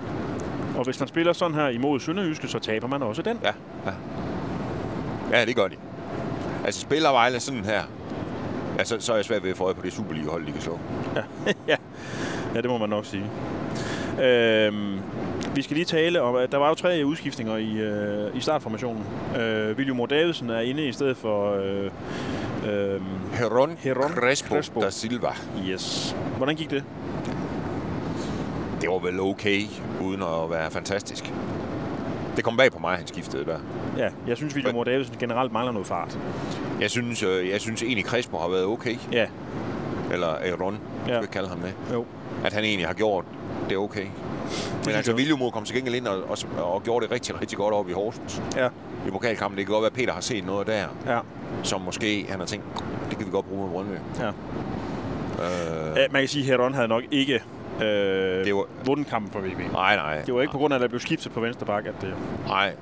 Og 0.77 0.85
hvis 0.85 0.99
man 0.99 1.07
spiller 1.07 1.33
sådan 1.33 1.55
her 1.55 1.67
imod 1.67 1.99
Sønderjyske, 1.99 2.47
så 2.47 2.59
taber 2.59 2.87
man 2.87 3.01
også 3.01 3.21
den. 3.21 3.39
Ja, 3.43 3.51
ja. 3.85 3.91
Ja, 5.31 5.45
det 5.45 5.55
gør 5.55 5.67
de. 5.67 5.75
Altså, 6.65 6.81
spiller 6.81 7.11
Vejle 7.11 7.39
sådan 7.39 7.65
her, 7.65 7.81
ja, 8.79 8.83
så, 8.83 8.95
så 8.99 9.11
er 9.11 9.15
jeg 9.15 9.25
svært 9.25 9.43
ved 9.43 9.51
at 9.51 9.57
få 9.57 9.63
øje 9.63 9.73
på 9.73 9.81
det 9.81 9.93
Superliga-hold, 9.93 10.45
de 10.45 10.51
kan 10.51 10.61
slå. 10.61 10.79
ja. 11.67 11.75
ja, 12.55 12.61
det 12.61 12.69
må 12.69 12.77
man 12.77 12.89
nok 12.89 13.05
sige. 13.05 13.23
Øhm, 14.21 14.99
vi 15.55 15.61
skal 15.61 15.75
lige 15.75 15.85
tale 15.85 16.21
om, 16.21 16.35
at 16.35 16.51
der 16.51 16.57
var 16.57 16.69
jo 16.69 16.75
tre 16.75 17.01
udskiftninger 17.05 17.57
i, 17.57 17.77
øh, 17.77 18.37
i 18.37 18.39
startformationen. 18.39 19.03
Øh, 19.39 19.77
William 19.77 20.07
Davidsen 20.07 20.49
er 20.49 20.59
inde 20.59 20.87
i 20.87 20.91
stedet 20.91 21.17
for... 21.17 21.55
Øh, 21.55 21.91
øh, 22.67 23.01
Heron, 23.33 23.71
Heron 23.79 24.11
Crespo, 24.11 24.55
Crespo. 24.55 24.81
da 24.81 24.89
Silva. 24.89 25.29
yes. 25.67 26.15
Hvordan 26.37 26.55
gik 26.55 26.69
det? 26.69 26.83
Det 28.81 28.89
var 28.89 28.99
vel 28.99 29.19
okay, 29.19 29.61
uden 30.01 30.21
at 30.21 30.49
være 30.49 30.71
fantastisk. 30.71 31.33
Det 32.35 32.43
kom 32.43 32.57
bag 32.57 32.71
på 32.71 32.79
mig, 32.79 32.97
han 32.97 33.07
skiftede 33.07 33.45
der. 33.45 33.59
Ja, 33.97 34.09
jeg 34.27 34.37
synes, 34.37 34.55
William 34.55 34.73
Moore 34.75 34.91
Davidsen 34.91 35.15
generelt 35.19 35.51
mangler 35.51 35.71
noget 35.71 35.87
fart. 35.87 36.19
Jeg 36.81 36.89
synes, 36.89 37.23
øh, 37.23 37.49
jeg 37.49 37.61
synes 37.61 37.83
egentlig, 37.83 38.05
Crespo 38.05 38.37
har 38.37 38.47
været 38.49 38.65
okay. 38.65 38.95
Ja, 39.11 39.25
Eller 40.11 40.27
Aaron, 40.27 40.79
ja. 41.07 41.13
Skal 41.13 41.21
vi 41.21 41.27
kalde 41.27 41.49
ham 41.49 41.59
det. 41.59 41.73
jo. 41.93 42.05
At 42.45 42.53
han 42.53 42.63
egentlig 42.63 42.87
har 42.87 42.93
gjort 42.93 43.25
det 43.69 43.77
okay. 43.77 44.05
Men 44.85 44.95
altså. 44.95 45.13
William 45.13 45.51
kom 45.51 45.63
til 45.65 45.75
gengæld 45.75 45.95
ind 45.95 46.07
og, 46.07 46.23
og, 46.29 46.37
og 46.73 46.83
gjorde 46.83 47.05
det 47.05 47.13
rigtig, 47.13 47.41
rigtig 47.41 47.57
godt 47.57 47.73
op 47.73 47.89
i 47.89 47.91
Horsens. 47.91 48.41
Ja, 48.55 48.67
I 49.07 49.11
pokalkampen, 49.11 49.57
det 49.57 49.65
kan 49.65 49.73
godt 49.73 49.81
være, 49.81 49.89
at 49.89 49.93
Peter 49.95 50.13
har 50.13 50.21
set 50.21 50.45
noget 50.45 50.67
der, 50.67 50.85
ja, 51.05 51.19
som 51.63 51.81
måske 51.81 52.25
han 52.29 52.39
har 52.39 52.45
tænkt, 52.47 52.65
det 53.09 53.17
kan 53.17 53.27
vi 53.27 53.31
godt 53.31 53.45
bruge 53.45 53.63
med 53.63 53.71
Brøndby. 53.71 53.93
ja. 54.19 54.27
Øh, 55.39 55.97
ja 55.97 56.05
man 56.11 56.21
kan 56.21 56.29
sige, 56.29 56.41
at 56.53 56.59
Heron 56.59 56.73
havde 56.73 56.87
nok 56.87 57.03
ikke 57.11 57.33
øh, 57.81 58.45
det 58.45 58.55
var, 58.55 58.63
vundet 58.85 59.07
kampen 59.07 59.31
for 59.31 59.39
VB. 59.39 59.71
nej, 59.73 59.95
nej. 59.95 60.21
Det 60.21 60.33
var 60.33 60.41
ikke 60.41 60.51
på 60.51 60.57
grund 60.57 60.73
af, 60.73 60.77
at 60.77 60.81
der 60.81 60.87
blev 60.87 60.99
skiftet 60.99 61.31
på 61.31 61.39
venstre 61.39 61.65
bak, 61.65 61.85
at 61.85 61.93
det... 62.01 62.13
Nej. 62.47 62.73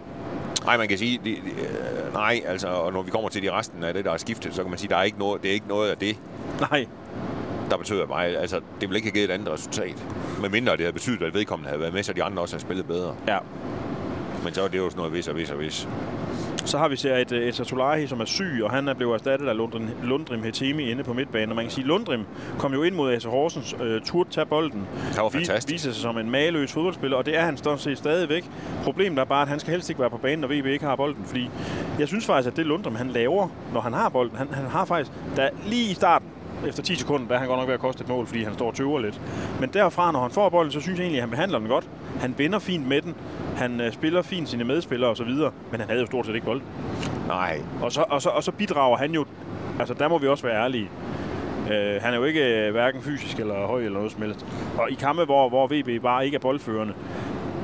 Nej, 0.65 0.77
man 0.77 0.87
kan 0.87 0.97
sige, 0.97 1.19
det, 1.23 1.37
det, 1.45 1.51
øh, 1.63 2.13
nej, 2.13 2.41
altså, 2.45 2.67
og 2.67 2.93
når 2.93 3.01
vi 3.01 3.11
kommer 3.11 3.29
til 3.29 3.43
de 3.43 3.51
resten 3.51 3.83
af 3.83 3.93
det, 3.93 4.05
der 4.05 4.11
er 4.11 4.17
skiftet, 4.17 4.55
så 4.55 4.61
kan 4.61 4.69
man 4.69 4.79
sige, 4.79 4.89
der 4.89 4.97
er 4.97 5.03
ikke 5.03 5.19
noget, 5.19 5.43
det 5.43 5.49
er 5.49 5.53
ikke 5.53 5.67
noget 5.67 5.89
af 5.89 5.97
det, 5.97 6.17
Nej, 6.71 6.85
der 7.71 7.77
betyder 7.77 8.07
mig, 8.07 8.37
altså, 8.39 8.59
det 8.81 8.89
vil 8.89 8.95
ikke 8.95 9.05
have 9.07 9.13
givet 9.13 9.29
et 9.29 9.33
andet 9.33 9.53
resultat. 9.53 10.05
Men 10.41 10.51
mindre 10.51 10.71
det 10.71 10.79
havde 10.79 10.93
betydet, 10.93 11.21
at 11.21 11.33
vedkommende 11.33 11.69
havde 11.69 11.81
været 11.81 11.93
med, 11.93 12.03
så 12.03 12.13
de 12.13 12.23
andre 12.23 12.41
også 12.41 12.55
havde 12.55 12.61
spillet 12.61 12.87
bedre. 12.87 13.15
ja. 13.27 13.37
Men 14.43 14.53
så 14.53 14.63
er 14.63 14.67
det 14.67 14.77
jo 14.77 14.89
sådan 14.89 14.97
noget 14.97 15.13
vis 15.13 15.27
og 15.27 15.35
vis 15.35 15.51
og 15.51 15.59
vis. 15.59 15.87
Så 16.67 16.77
har 16.77 16.87
vi 16.87 16.95
ser 16.95 17.17
et, 17.17 17.31
et 17.31 17.55
Satulahi, 17.55 18.07
som 18.07 18.19
er 18.19 18.25
syg, 18.25 18.61
og 18.63 18.71
han 18.71 18.87
er 18.87 18.93
blevet 18.93 19.13
erstattet 19.13 19.47
af 19.47 19.57
Lundrim, 19.57 19.89
Lundrim 20.03 20.43
Hetemi 20.43 20.91
inde 20.91 21.03
på 21.03 21.13
midtbanen. 21.13 21.49
Og 21.49 21.55
man 21.55 21.65
kan 21.65 21.71
sige, 21.71 21.87
Lundrim 21.87 22.25
kom 22.59 22.73
jo 22.73 22.83
ind 22.83 22.95
mod 22.95 23.13
AC 23.13 23.23
Horsens, 23.23 23.75
øh, 23.81 24.01
turde 24.01 24.29
tage 24.29 24.45
bolden. 24.45 24.87
Det 25.13 25.21
var 25.21 25.29
fantastisk. 25.29 25.73
Viser 25.73 25.91
sig 25.91 26.01
som 26.01 26.17
en 26.17 26.29
maløs 26.29 26.71
fodboldspiller, 26.73 27.17
og 27.17 27.25
det 27.25 27.37
er 27.37 27.41
han 27.41 27.57
stort 27.57 27.81
set 27.81 27.97
stadigvæk. 27.97 28.45
Problemet 28.83 29.19
er 29.19 29.25
bare, 29.25 29.41
at 29.41 29.47
han 29.47 29.59
skal 29.59 29.71
helst 29.71 29.89
ikke 29.89 30.01
være 30.01 30.09
på 30.09 30.17
banen, 30.17 30.39
når 30.39 30.47
VB 30.47 30.65
ikke 30.65 30.85
har 30.85 30.95
bolden. 30.95 31.25
Fordi 31.25 31.49
jeg 31.99 32.07
synes 32.07 32.25
faktisk, 32.25 32.51
at 32.51 32.57
det 32.57 32.65
Lundrim, 32.65 32.95
han 32.95 33.07
laver, 33.07 33.47
når 33.73 33.81
han 33.81 33.93
har 33.93 34.09
bolden, 34.09 34.37
han, 34.37 34.47
han 34.53 34.65
har 34.65 34.85
faktisk, 34.85 35.11
der 35.35 35.49
lige 35.65 35.91
i 35.91 35.93
starten, 35.93 36.29
efter 36.67 36.83
10 36.83 36.95
sekunder, 36.95 37.27
der 37.27 37.35
er 37.35 37.39
han 37.39 37.47
godt 37.47 37.59
nok 37.59 37.67
ved 37.67 37.73
at 37.73 37.79
koste 37.79 38.01
et 38.01 38.09
mål, 38.09 38.27
fordi 38.27 38.43
han 38.43 38.53
står 38.53 38.67
og 38.67 38.75
tøver 38.75 38.99
lidt. 38.99 39.21
Men 39.59 39.69
derfra, 39.73 40.11
når 40.11 40.21
han 40.21 40.31
får 40.31 40.49
bolden, 40.49 40.71
så 40.71 40.79
synes 40.79 40.99
jeg 40.99 41.03
egentlig, 41.03 41.19
at 41.19 41.23
han 41.23 41.29
behandler 41.29 41.59
den 41.59 41.67
godt. 41.67 41.89
Han 42.19 42.35
vinder 42.37 42.59
fint 42.59 42.87
med 42.87 43.01
den. 43.01 43.15
Han 43.57 43.81
øh, 43.81 43.91
spiller 43.93 44.21
fint 44.21 44.49
sine 44.49 44.63
medspillere 44.63 45.09
osv., 45.09 45.29
men 45.71 45.79
han 45.79 45.87
havde 45.87 45.99
jo 45.99 46.05
stort 46.05 46.25
set 46.25 46.35
ikke 46.35 46.45
bold. 46.45 46.61
Nej. 47.27 47.61
Og 47.81 47.91
så, 47.91 48.05
og, 48.09 48.21
så, 48.21 48.29
og 48.29 48.43
så 48.43 48.51
bidrager 48.51 48.97
han 48.97 49.11
jo... 49.11 49.25
Altså, 49.79 49.93
der 49.93 50.07
må 50.07 50.17
vi 50.17 50.27
også 50.27 50.43
være 50.47 50.63
ærlige. 50.63 50.89
Øh, 51.71 52.01
han 52.01 52.13
er 52.13 52.17
jo 52.17 52.23
ikke 52.23 52.65
øh, 52.65 52.71
hverken 52.71 53.01
fysisk 53.01 53.39
eller 53.39 53.67
høj 53.67 53.79
eller 53.81 53.97
noget 53.97 54.11
som 54.11 54.21
helst. 54.21 54.45
Og 54.77 54.91
i 54.91 54.93
kampe, 54.93 55.25
hvor, 55.25 55.49
hvor 55.49 55.67
VB 55.67 56.01
bare 56.01 56.25
ikke 56.25 56.35
er 56.35 56.39
boldførende, 56.39 56.93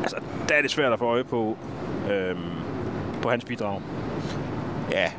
altså, 0.01 0.15
der 0.49 0.55
er 0.55 0.61
det 0.61 0.71
svært 0.71 0.93
at 0.93 0.99
få 0.99 1.05
øje 1.05 1.23
på, 1.23 1.57
øh, 2.11 2.35
på 3.21 3.29
hans 3.29 3.45
bidrag. 3.45 3.81
Ja, 4.91 5.11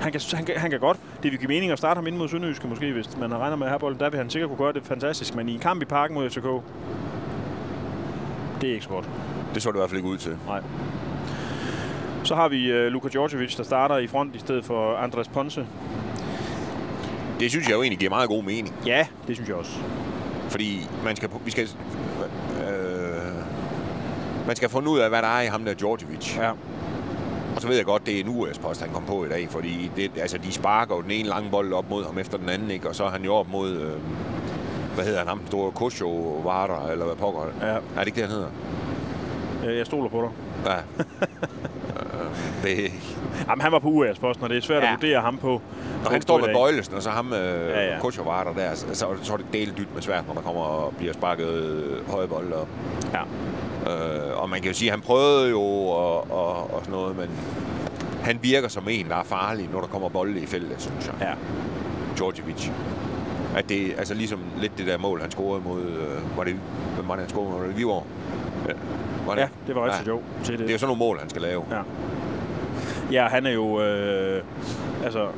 Han 0.00 0.12
kan, 0.12 0.20
han, 0.34 0.44
kan, 0.44 0.56
han 0.56 0.70
kan 0.70 0.80
godt. 0.80 0.98
Det 1.22 1.30
vil 1.32 1.38
give 1.40 1.48
mening 1.48 1.72
at 1.72 1.78
starte 1.78 1.98
ham 1.98 2.06
ind 2.06 2.16
mod 2.16 2.28
Sønderjyske 2.28 2.68
måske, 2.68 2.92
hvis 2.92 3.16
man 3.16 3.34
regner 3.34 3.56
med 3.56 3.66
at 3.66 3.70
have 3.70 3.78
bolden. 3.80 4.00
Der 4.00 4.10
vil 4.10 4.18
han 4.18 4.30
sikkert 4.30 4.48
kunne 4.48 4.58
gøre 4.58 4.72
det 4.72 4.82
fantastisk. 4.84 5.34
Men 5.34 5.48
i 5.48 5.54
en 5.54 5.60
kamp 5.60 5.82
i 5.82 5.84
parken 5.84 6.14
mod 6.14 6.30
FCK, 6.30 6.46
det 8.60 8.68
er 8.68 8.72
ikke 8.72 8.84
så 8.84 8.90
godt. 8.90 9.08
det 9.54 9.62
så 9.62 9.68
det 9.68 9.76
i 9.76 9.78
hvert 9.78 9.90
fald 9.90 9.98
ikke 9.98 10.08
ud 10.08 10.18
til. 10.18 10.36
Nej. 10.46 10.60
Så 12.24 12.34
har 12.34 12.48
vi 12.48 12.72
uh, 12.72 12.86
Luka 12.86 13.08
Djordjevic, 13.08 13.56
der 13.56 13.62
starter 13.62 13.98
i 13.98 14.06
front 14.06 14.34
i 14.34 14.38
stedet 14.38 14.64
for 14.64 14.96
Andres 14.96 15.28
Ponce. 15.28 15.66
Det 17.40 17.50
synes 17.50 17.68
jeg 17.68 17.74
jo 17.74 17.82
egentlig 17.82 17.98
giver 17.98 18.10
meget 18.10 18.28
god 18.28 18.42
mening. 18.42 18.74
Ja, 18.86 19.06
det 19.26 19.36
synes 19.36 19.48
jeg 19.48 19.56
også. 19.56 19.72
Fordi 20.48 20.88
man 21.04 21.16
skal, 21.16 21.28
vi 21.44 21.50
skal, 21.50 21.68
øh, 22.60 23.36
man 24.46 24.56
skal 24.56 24.68
finde 24.68 24.88
ud 24.88 24.98
af, 24.98 25.08
hvad 25.08 25.22
der 25.22 25.28
er 25.28 25.40
i 25.42 25.46
ham 25.46 25.64
der 25.64 25.74
Djordjevic. 25.74 26.36
Ja. 26.36 26.50
Og 27.56 27.62
så 27.62 27.68
ved 27.68 27.76
jeg 27.76 27.84
godt, 27.84 28.06
det 28.06 28.16
er 28.16 28.20
en 28.20 28.28
US-post, 28.28 28.80
han 28.80 28.90
kom 28.90 29.04
på 29.04 29.24
i 29.24 29.28
dag, 29.28 29.48
fordi 29.50 29.90
det, 29.96 30.10
altså, 30.16 30.38
de 30.38 30.52
sparker 30.52 30.96
jo 30.96 31.02
den 31.02 31.10
ene 31.10 31.28
lange 31.28 31.50
bold 31.50 31.72
op 31.72 31.90
mod 31.90 32.04
ham 32.04 32.18
efter 32.18 32.38
den 32.38 32.48
anden, 32.48 32.70
ikke? 32.70 32.88
og 32.88 32.94
så 32.94 33.04
er 33.04 33.10
han 33.10 33.24
jo 33.24 33.34
op 33.34 33.48
mod, 33.48 33.70
øh, 33.70 33.92
hvad 34.96 35.04
hedder 35.04 35.18
han, 35.18 35.28
ham, 35.28 35.38
den 35.38 35.46
store 35.46 35.72
Kosho 35.72 36.40
Varder, 36.44 36.88
eller 36.88 37.04
hvad 37.04 37.16
pokker. 37.16 37.40
Ja. 37.60 37.66
Er 37.66 37.78
det 37.98 38.06
ikke 38.06 38.20
det, 38.20 38.28
han 38.28 38.36
hedder? 38.36 38.48
Jeg 39.72 39.86
stoler 39.86 40.08
på 40.08 40.22
dig. 40.22 40.30
Ja. 40.70 40.76
Øh, 41.96 42.62
det, 42.62 42.92
Jamen, 43.48 43.62
han 43.62 43.72
var 43.72 43.78
på 43.78 43.88
US-posten, 43.88 44.44
og 44.44 44.50
det 44.50 44.56
er 44.56 44.62
svært 44.62 44.82
ja. 44.82 44.88
At 44.88 44.92
vurdere 44.92 45.20
ham 45.20 45.38
på. 45.38 45.62
når 46.04 46.10
han 46.10 46.22
står 46.22 46.38
med 46.38 46.54
bøjlesen, 46.54 46.94
og 46.94 47.02
så 47.02 47.10
ham 47.10 47.32
øh, 47.32 47.68
Ja, 47.68 47.94
ja, 47.94 48.22
Varder 48.24 48.52
der, 48.52 48.74
så, 48.74 49.06
så, 49.22 49.32
er 49.32 49.36
det 49.36 49.46
delt 49.52 49.78
dybt 49.78 49.94
med 49.94 50.02
svært, 50.02 50.26
når 50.26 50.34
der 50.34 50.40
kommer 50.40 50.62
og 50.62 50.94
bliver 50.96 51.12
sparket 51.12 51.48
øh, 51.48 52.10
høje 52.10 52.28
bolde 52.28 52.56
op. 52.56 52.68
Ja. 53.12 53.20
Øh, 53.92 54.42
og 54.42 54.50
man 54.50 54.60
kan 54.60 54.70
jo 54.70 54.74
sige, 54.74 54.88
at 54.88 54.92
han 54.92 55.00
prøvede 55.00 55.50
jo 55.50 55.62
og, 55.62 56.30
og, 56.30 56.74
og 56.74 56.80
sådan 56.80 56.92
noget, 56.92 57.16
men 57.16 57.30
han 58.22 58.38
virker 58.42 58.68
som 58.68 58.88
en, 58.90 59.08
der 59.08 59.16
er 59.16 59.24
farlig, 59.24 59.68
når 59.72 59.80
der 59.80 59.88
kommer 59.88 60.08
bolde 60.08 60.40
i 60.40 60.46
feltet, 60.46 60.82
synes 60.82 61.06
jeg. 61.06 61.14
Ja. 61.20 61.34
Djordjevic. 62.16 62.70
At 63.56 63.68
det 63.68 63.94
altså 63.98 64.14
ligesom 64.14 64.40
lidt 64.60 64.78
det 64.78 64.86
der 64.86 64.98
mål, 64.98 65.20
han 65.20 65.30
scorede 65.30 65.62
mod... 65.64 65.80
Øh, 65.80 66.36
var 66.36 66.44
det, 66.44 66.56
hvem 66.94 67.08
var 67.08 67.14
det, 67.14 67.22
han 67.22 67.28
scorede 67.28 67.50
mod? 67.50 67.60
Var 67.60 67.66
det 67.66 67.76
Viborg? 67.76 68.06
Ja, 68.68 68.72
var 69.26 69.34
det? 69.34 69.40
ja, 69.40 69.48
det 69.66 69.74
var 69.74 69.86
rigtig 69.86 70.08
jo 70.08 70.20
til 70.44 70.52
det. 70.52 70.60
Det 70.60 70.68
er 70.68 70.72
jo 70.72 70.78
sådan 70.78 70.96
nogle 70.96 70.98
mål, 70.98 71.18
han 71.18 71.28
skal 71.30 71.42
lave. 71.42 71.64
Ja. 71.70 71.82
Ja, 73.12 73.28
han 73.28 73.46
er 73.46 73.50
jo... 73.50 73.82
Øh, 73.82 74.42
altså, 75.04 75.28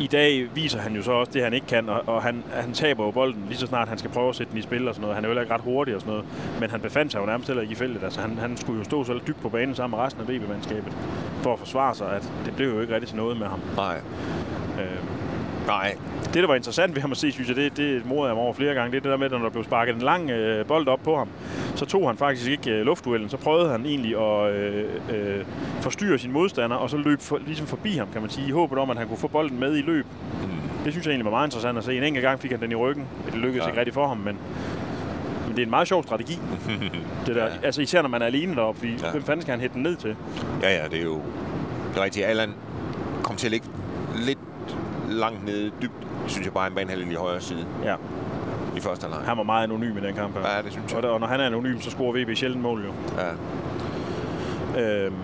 i 0.00 0.06
dag 0.06 0.48
viser 0.54 0.80
han 0.80 0.96
jo 0.96 1.02
så 1.02 1.12
også 1.12 1.32
det, 1.32 1.42
han 1.42 1.52
ikke 1.52 1.66
kan, 1.66 1.88
og, 1.88 2.02
og 2.06 2.22
han, 2.22 2.44
han 2.52 2.72
taber 2.72 3.04
jo 3.04 3.10
bolden 3.10 3.44
lige 3.48 3.58
så 3.58 3.66
snart 3.66 3.88
han 3.88 3.98
skal 3.98 4.10
prøve 4.10 4.28
at 4.28 4.36
sætte 4.36 4.50
den 4.50 4.58
i 4.58 4.62
spil 4.62 4.88
og 4.88 4.94
sådan 4.94 5.02
noget. 5.02 5.14
Han 5.14 5.24
er 5.24 5.28
jo 5.28 5.30
heller 5.30 5.42
ikke 5.42 5.54
ret 5.54 5.60
hurtig 5.60 5.94
og 5.94 6.00
sådan 6.00 6.12
noget, 6.12 6.26
men 6.60 6.70
han 6.70 6.80
befandt 6.80 7.12
sig 7.12 7.20
jo 7.20 7.26
nærmest 7.26 7.48
heller 7.48 7.62
ikke 7.62 7.72
i 7.72 7.74
feltet. 7.74 8.04
Altså, 8.04 8.20
han, 8.20 8.38
han 8.38 8.56
skulle 8.56 8.78
jo 8.78 8.84
stå 8.84 9.04
så 9.04 9.20
dybt 9.26 9.40
på 9.42 9.48
banen 9.48 9.74
sammen 9.74 9.98
med 9.98 10.04
resten 10.04 10.22
af 10.22 10.28
VB-mandskabet 10.28 10.96
for 11.42 11.52
at 11.52 11.58
forsvare 11.58 11.94
sig, 11.94 12.12
at 12.12 12.32
det 12.44 12.56
blev 12.56 12.74
jo 12.74 12.80
ikke 12.80 12.94
rigtig 12.94 13.08
til 13.08 13.16
noget 13.16 13.38
med 13.38 13.46
ham. 13.46 13.60
Nej. 13.76 14.00
Nej. 15.66 15.96
det, 16.24 16.34
der 16.34 16.46
var 16.46 16.54
interessant 16.54 16.94
ved 16.94 17.02
ham 17.02 17.12
at 17.12 17.16
se, 17.16 17.32
synes 17.32 17.48
jeg, 17.48 17.56
det, 17.56 17.76
det 17.76 18.06
morede 18.06 18.28
jeg 18.28 18.36
mig 18.36 18.44
over 18.44 18.52
flere 18.52 18.74
gange, 18.74 18.90
det 18.90 18.96
er 18.96 19.00
det 19.00 19.10
der 19.10 19.16
med, 19.16 19.26
at 19.26 19.32
når 19.32 19.38
der 19.38 19.50
blev 19.50 19.64
sparket 19.64 19.94
en 19.94 20.02
lang 20.02 20.30
øh, 20.30 20.66
bold 20.66 20.88
op 20.88 21.00
på 21.04 21.16
ham, 21.16 21.28
så 21.74 21.84
tog 21.84 22.08
han 22.08 22.16
faktisk 22.16 22.48
ikke 22.50 22.70
øh, 22.70 22.86
luftduellen, 22.86 23.30
så 23.30 23.36
prøvede 23.36 23.70
han 23.70 23.86
egentlig 23.86 24.16
at 24.16 24.52
øh, 24.54 24.84
øh, 25.10 25.44
forstyrre 25.80 26.18
sin 26.18 26.32
modstander, 26.32 26.76
og 26.76 26.90
så 26.90 26.96
løb 26.96 27.20
for, 27.20 27.38
ligesom 27.46 27.66
forbi 27.66 27.96
ham, 27.96 28.08
kan 28.12 28.20
man 28.20 28.30
sige, 28.30 28.48
i 28.48 28.50
håbet 28.50 28.78
om, 28.78 28.90
at 28.90 28.96
han 28.96 29.08
kunne 29.08 29.18
få 29.18 29.28
bolden 29.28 29.60
med 29.60 29.76
i 29.76 29.82
løb. 29.82 30.06
Mm. 30.42 30.48
Det 30.84 30.92
synes 30.92 31.06
jeg 31.06 31.10
egentlig 31.10 31.24
var 31.24 31.30
meget 31.30 31.46
interessant 31.46 31.78
at 31.78 31.84
se. 31.84 31.96
En 31.96 32.02
enkelt 32.02 32.22
gang 32.22 32.40
fik 32.40 32.50
han 32.50 32.60
den 32.60 32.72
i 32.72 32.74
ryggen. 32.74 33.04
Det 33.26 33.34
lykkedes 33.34 33.62
ja. 33.62 33.68
Ikke 33.68 33.78
rigtigt 33.78 33.94
for 33.94 34.08
ham, 34.08 34.16
men, 34.16 34.38
det 35.56 35.62
er 35.62 35.66
en 35.66 35.70
meget 35.70 35.88
sjov 35.88 36.02
strategi. 36.02 36.38
Det 37.26 37.36
der. 37.36 37.44
Ja. 37.44 37.52
Altså 37.62 37.82
især 37.82 38.02
når 38.02 38.08
man 38.08 38.22
er 38.22 38.26
alene 38.26 38.54
deroppe, 38.54 38.78
fordi 38.78 38.92
ja. 39.02 39.10
Hvem 39.10 39.22
fanden 39.22 39.42
skal 39.42 39.52
han 39.52 39.60
hætte 39.60 39.74
den 39.74 39.82
ned 39.82 39.96
til? 39.96 40.16
Ja, 40.62 40.76
ja, 40.76 40.84
det 40.88 40.98
er 40.98 41.04
jo... 41.04 41.22
Det 41.94 42.02
rigtigt. 42.02 42.26
Allan 42.26 42.54
kom 43.22 43.36
til 43.36 43.46
at 43.46 43.50
ligge 43.50 43.66
lidt 44.26 44.38
langt 45.08 45.44
nede 45.46 45.70
dybt, 45.82 46.06
synes 46.26 46.44
jeg 46.46 46.52
bare, 46.54 46.66
en 46.66 46.74
banehalvdel 46.74 47.12
i 47.12 47.14
højre 47.14 47.40
side 47.40 47.66
Ja, 47.84 47.94
i 48.76 48.80
første 48.80 49.02
halvleg. 49.04 49.20
han 49.28 49.36
var 49.36 49.42
meget 49.42 49.64
anonym 49.64 49.96
i 49.98 50.00
den 50.00 50.14
kamp 50.14 50.34
her. 50.34 50.56
Ja, 50.56 50.62
det 50.62 50.72
synes 50.72 50.90
jeg. 50.90 50.96
Og, 50.96 51.02
der, 51.02 51.08
og 51.08 51.20
når 51.20 51.26
han 51.26 51.40
er 51.40 51.46
anonym, 51.46 51.80
så 51.80 51.90
scorer 51.90 52.24
VB 52.24 52.36
sjældent 52.36 52.62
mål 52.62 52.84
jo. 52.84 52.92
Ja. 53.18 55.04
Øhm, 55.04 55.14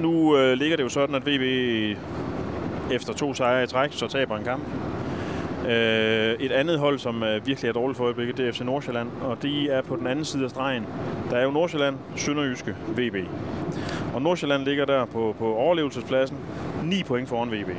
nu 0.00 0.36
øh, 0.36 0.52
ligger 0.58 0.76
det 0.76 0.84
jo 0.84 0.88
sådan, 0.88 1.14
at 1.14 1.22
VB 1.26 1.42
efter 2.92 3.12
to 3.12 3.34
sejre 3.34 3.64
i 3.64 3.66
træk, 3.66 3.88
så 3.92 4.06
taber 4.08 4.36
en 4.36 4.44
kamp. 4.44 4.62
Øh, 5.68 6.34
et 6.40 6.52
andet 6.52 6.78
hold, 6.78 6.98
som 6.98 7.22
øh, 7.22 7.46
virkelig 7.46 7.68
er 7.68 7.72
dårligt 7.72 7.96
for 7.96 8.04
øjeblikket, 8.04 8.36
det 8.36 8.48
er 8.48 8.52
FC 8.52 8.60
Nordsjælland, 8.60 9.08
og 9.22 9.42
de 9.42 9.70
er 9.70 9.82
på 9.82 9.96
den 9.96 10.06
anden 10.06 10.24
side 10.24 10.44
af 10.44 10.50
stregen. 10.50 10.86
Der 11.30 11.36
er 11.36 11.44
jo 11.44 11.50
Nordsjælland, 11.50 11.96
Sønderjyske, 12.16 12.76
VB. 12.96 13.16
Og 14.14 14.22
Nordsjælland 14.22 14.64
ligger 14.64 14.84
der 14.84 15.04
på, 15.04 15.34
på 15.38 15.54
overlevelsespladsen, 15.54 16.36
9 16.84 17.02
point 17.02 17.28
foran 17.28 17.50
VB. 17.50 17.70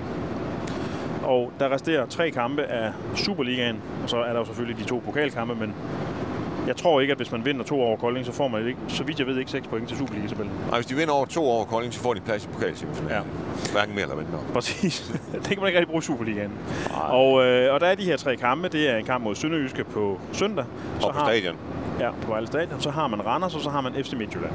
Og 1.23 1.51
der 1.59 1.69
resterer 1.69 2.05
tre 2.05 2.31
kampe 2.31 2.63
af 2.63 2.91
Superligaen, 3.15 3.81
og 4.03 4.09
så 4.09 4.17
er 4.17 4.33
der 4.33 4.39
jo 4.39 4.45
selvfølgelig 4.45 4.77
de 4.79 4.83
to 4.83 5.01
pokalkampe, 5.05 5.55
men 5.55 5.73
jeg 6.67 6.77
tror 6.77 7.01
ikke, 7.01 7.11
at 7.11 7.17
hvis 7.17 7.31
man 7.31 7.45
vinder 7.45 7.63
to 7.63 7.81
over 7.81 7.97
Kolding, 7.97 8.25
så 8.25 8.31
får 8.31 8.47
man 8.47 8.67
ikke, 8.67 8.79
så 8.87 9.03
vidt 9.03 9.19
jeg 9.19 9.27
ved, 9.27 9.37
ikke 9.37 9.51
6 9.51 9.67
point 9.67 9.87
til 9.87 9.97
Superliga-tabellen. 9.97 10.53
Og 10.69 10.75
hvis 10.75 10.85
de 10.85 10.95
vinder 10.95 11.13
over 11.13 11.25
to 11.25 11.43
over 11.45 11.65
Kolding, 11.65 11.93
så 11.93 11.99
får 11.99 12.13
de 12.13 12.21
plads 12.21 12.45
i 12.45 12.47
pokalsemifinalen. 12.47 13.09
Ja. 13.09 13.71
Hverken 13.71 13.95
mere 13.95 14.03
eller 14.03 14.15
mindre. 14.15 14.39
Præcis. 14.53 15.11
det 15.33 15.43
kan 15.43 15.57
man 15.59 15.67
ikke 15.67 15.79
rigtig 15.79 15.87
bruge 15.87 16.03
Superligaen. 16.03 16.51
Nej. 16.89 16.99
Og, 17.09 17.45
øh, 17.45 17.73
og 17.73 17.79
der 17.79 17.87
er 17.87 17.95
de 17.95 18.03
her 18.03 18.17
tre 18.17 18.35
kampe. 18.35 18.67
Det 18.67 18.89
er 18.89 18.97
en 18.97 19.05
kamp 19.05 19.23
mod 19.23 19.35
Sønderjyske 19.35 19.83
på 19.83 20.19
søndag. 20.31 20.65
Og 21.03 21.13
på 21.13 21.19
har, 21.19 21.25
stadion. 21.25 21.55
Ja, 21.99 22.11
på 22.21 22.31
Vejle 22.31 22.47
Stadion. 22.47 22.81
Så 22.81 22.89
har 22.89 23.07
man 23.07 23.25
Randers, 23.25 23.55
og 23.55 23.61
så 23.61 23.69
har 23.69 23.81
man 23.81 23.93
FC 23.93 24.13
Midtjylland. 24.13 24.53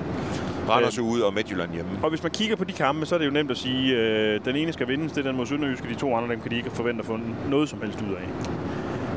Randers 0.69 0.99
ude 0.99 1.27
og 1.27 1.35
Midtjylland 1.35 1.73
hjemme. 1.73 1.91
Og 2.03 2.09
hvis 2.11 2.23
man 2.23 2.33
kigger 2.33 2.57
på 2.57 2.65
de 2.65 2.73
kampe, 2.73 3.07
så 3.07 3.15
er 3.15 3.19
det 3.19 3.27
jo 3.27 3.31
nemt 3.31 3.51
at 3.51 3.57
sige, 3.57 3.97
øh, 3.97 4.41
den 4.45 4.57
ene 4.57 4.73
skal 4.73 4.89
vindes, 4.89 5.13
det 5.13 5.27
er 5.27 5.29
den 5.29 5.37
mod 5.37 5.47
Sønderjyske. 5.47 5.89
De 5.89 5.95
to 5.95 6.17
andre, 6.17 6.33
dem 6.35 6.41
kan 6.41 6.51
de 6.51 6.57
ikke 6.57 6.71
forvente 6.71 7.01
at 7.01 7.07
få 7.07 7.19
noget 7.51 7.69
som 7.69 7.81
helst 7.81 8.03
ud 8.03 8.15
af. 8.15 8.25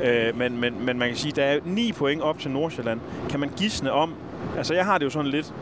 Øh, 0.04 0.38
men, 0.38 0.60
men, 0.60 0.86
men 0.86 1.00
man 1.00 1.08
kan 1.08 1.18
sige, 1.18 1.32
der 1.32 1.44
er 1.44 1.60
9 1.66 1.92
point 1.92 2.22
op 2.22 2.40
til 2.40 2.52
Nordsjælland. 2.52 3.00
Kan 3.30 3.40
man 3.40 3.50
gisne 3.58 3.92
om... 3.92 4.14
Altså, 4.58 4.74
jeg 4.74 4.86
har 4.86 4.98
det 4.98 5.06
jo 5.06 5.10
sådan 5.10 5.32
lidt... 5.32 5.54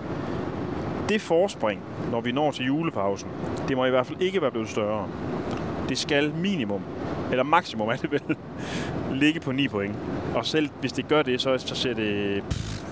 Det 1.09 1.21
forspring, 1.21 1.81
når 2.11 2.21
vi 2.21 2.31
når 2.31 2.51
til 2.51 2.65
julepausen, 2.65 3.29
det 3.67 3.77
må 3.77 3.85
i 3.85 3.89
hvert 3.89 4.07
fald 4.07 4.21
ikke 4.21 4.41
være 4.41 4.51
blevet 4.51 4.69
større. 4.69 5.07
Det 5.89 5.97
skal 5.97 6.33
minimum, 6.33 6.81
eller 7.31 7.43
maksimum 7.43 7.89
er 7.89 7.95
det 7.95 8.11
vel, 8.11 8.21
ligge 9.21 9.39
på 9.39 9.51
9 9.51 9.67
point. 9.67 9.95
Og 10.35 10.45
selv 10.45 10.69
hvis 10.79 10.91
det 10.91 11.07
gør 11.07 11.21
det, 11.21 11.41
så, 11.41 11.57
så 11.57 11.75
ser 11.75 11.93
det 11.93 12.43
pff, 12.49 12.83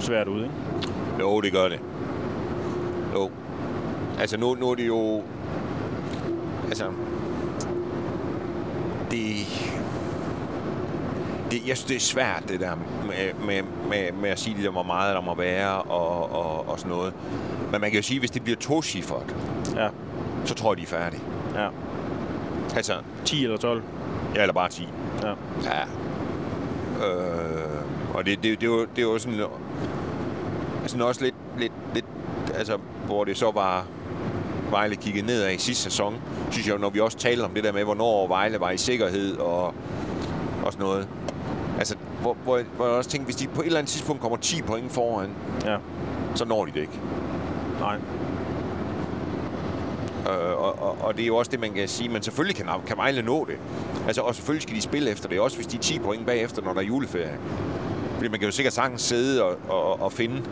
svært 0.00 0.28
ud, 0.28 0.42
ikke? 0.42 0.54
Jo, 1.20 1.40
det 1.40 1.52
gør 1.52 1.68
det. 1.68 1.80
Jo. 3.14 3.30
Altså, 4.20 4.36
nu, 4.36 4.54
nu 4.54 4.70
er 4.70 4.74
det 4.74 4.86
jo... 4.86 5.22
Altså... 6.68 6.84
Det... 9.10 9.36
det 11.50 11.68
jeg 11.68 11.76
synes, 11.76 11.84
det 11.84 11.96
er 11.96 12.00
svært, 12.00 12.44
det 12.48 12.60
der 12.60 12.74
med, 13.06 13.46
med, 13.46 13.62
med, 13.88 14.12
med 14.12 14.30
at 14.30 14.38
sige, 14.38 14.56
det 14.56 14.64
der, 14.64 14.70
hvor 14.70 14.82
meget 14.82 15.14
der 15.14 15.20
må 15.20 15.34
være 15.34 15.82
og, 15.82 16.32
og, 16.32 16.68
og 16.68 16.78
sådan 16.78 16.90
noget. 16.92 17.12
Men 17.72 17.80
man 17.80 17.90
kan 17.90 17.98
jo 17.98 18.02
sige, 18.02 18.20
hvis 18.20 18.30
det 18.30 18.42
bliver 18.42 18.56
tocifret, 18.56 19.36
Ja, 19.76 19.88
så 20.44 20.54
tror 20.54 20.70
jeg, 20.72 20.76
de 20.78 20.82
er 20.82 20.86
færdige. 20.86 21.22
ja. 21.54 21.68
Altså, 22.76 22.92
10 23.24 23.44
eller 23.44 23.56
12. 23.56 23.82
ja, 24.34 24.40
eller 24.40 24.52
bare 24.52 24.68
10. 24.68 24.88
Ja. 25.22 25.28
Ja. 25.64 25.80
Øh, 27.06 28.14
og 28.14 28.26
det, 28.26 28.42
det, 28.42 28.60
det, 28.60 28.70
var, 28.70 28.86
det 28.96 29.06
var 29.06 29.18
sådan, 29.18 29.40
sådan 30.90 31.06
også 31.06 31.24
lidt, 31.24 31.34
lidt, 31.58 31.72
lidt, 31.94 32.04
altså, 32.54 32.78
hvor 33.06 33.24
det 33.24 33.36
så 33.36 33.50
var 33.50 33.86
Vejle 34.70 34.96
kigget 34.96 35.24
nedad 35.24 35.52
i 35.52 35.58
sidste 35.58 35.82
sæson, 35.82 36.14
synes 36.50 36.68
jeg, 36.68 36.78
når 36.78 36.90
vi 36.90 37.00
også 37.00 37.18
talte 37.18 37.42
om 37.42 37.50
det 37.54 37.64
der 37.64 37.72
med, 37.72 37.84
hvornår 37.84 38.28
Vejle 38.28 38.60
var 38.60 38.70
i 38.70 38.76
sikkerhed 38.76 39.36
og, 39.36 39.66
og 40.64 40.72
sådan 40.72 40.84
noget. 40.86 41.08
Altså, 41.78 41.96
hvor, 42.20 42.36
hvor, 42.44 42.60
hvor 42.76 42.84
jeg 42.86 42.94
også 42.94 43.10
tænkte, 43.10 43.24
hvis 43.24 43.36
de 43.36 43.46
på 43.48 43.60
et 43.60 43.66
eller 43.66 43.78
andet 43.78 43.92
tidspunkt 43.92 44.22
kommer 44.22 44.36
10 44.36 44.62
point 44.62 44.92
foran, 44.92 45.30
Ja, 45.64 45.76
så 46.34 46.44
når 46.44 46.64
de 46.64 46.70
det 46.74 46.80
ikke. 46.80 47.00
nej. 47.80 47.96
Øh, 50.28 50.50
og, 50.58 50.82
og, 50.82 50.96
og 51.00 51.16
det 51.16 51.22
er 51.22 51.26
jo 51.26 51.36
også 51.36 51.50
det, 51.50 51.60
man 51.60 51.72
kan 51.72 51.88
sige. 51.88 52.08
Men 52.08 52.22
selvfølgelig 52.22 52.56
kan, 52.56 52.66
kan 52.86 52.96
Vejle 52.96 53.22
nå 53.22 53.44
det. 53.44 53.56
Altså, 54.06 54.22
og 54.22 54.34
selvfølgelig 54.34 54.62
skal 54.62 54.76
de 54.76 54.80
spille 54.80 55.10
efter 55.10 55.28
det. 55.28 55.40
Også 55.40 55.56
hvis 55.56 55.66
de 55.66 55.76
er 55.76 55.80
10 55.80 55.98
point 55.98 56.26
bagefter, 56.26 56.62
når 56.62 56.72
der 56.72 56.80
er 56.80 56.84
juleferie. 56.84 57.38
Fordi 58.24 58.30
man 58.30 58.40
kan 58.40 58.48
jo 58.48 58.52
sikkert 58.52 58.72
sagtens 58.72 59.02
sidde 59.02 59.42
og, 59.44 59.56
og, 59.68 60.02
og 60.02 60.12
finde... 60.12 60.42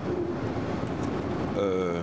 Øh, 1.62 1.95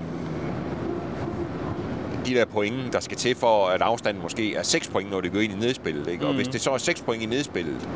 de 2.25 2.33
der 2.33 2.45
point, 2.45 2.93
der 2.93 2.99
skal 2.99 3.17
til 3.17 3.35
for, 3.35 3.67
at 3.67 3.81
afstanden 3.81 4.23
måske 4.23 4.55
er 4.55 4.63
6 4.63 4.87
point, 4.87 5.11
når 5.11 5.21
det 5.21 5.31
går 5.31 5.39
ind 5.39 5.53
i 5.53 5.55
nedspillet. 5.55 6.07
Ikke? 6.07 6.23
Og 6.25 6.29
Mhm. 6.29 6.35
hvis 6.35 6.47
det 6.47 6.61
så 6.61 6.71
er 6.71 6.77
6 6.77 7.01
point 7.01 7.23
i 7.23 7.25
nedspillet, 7.25 7.89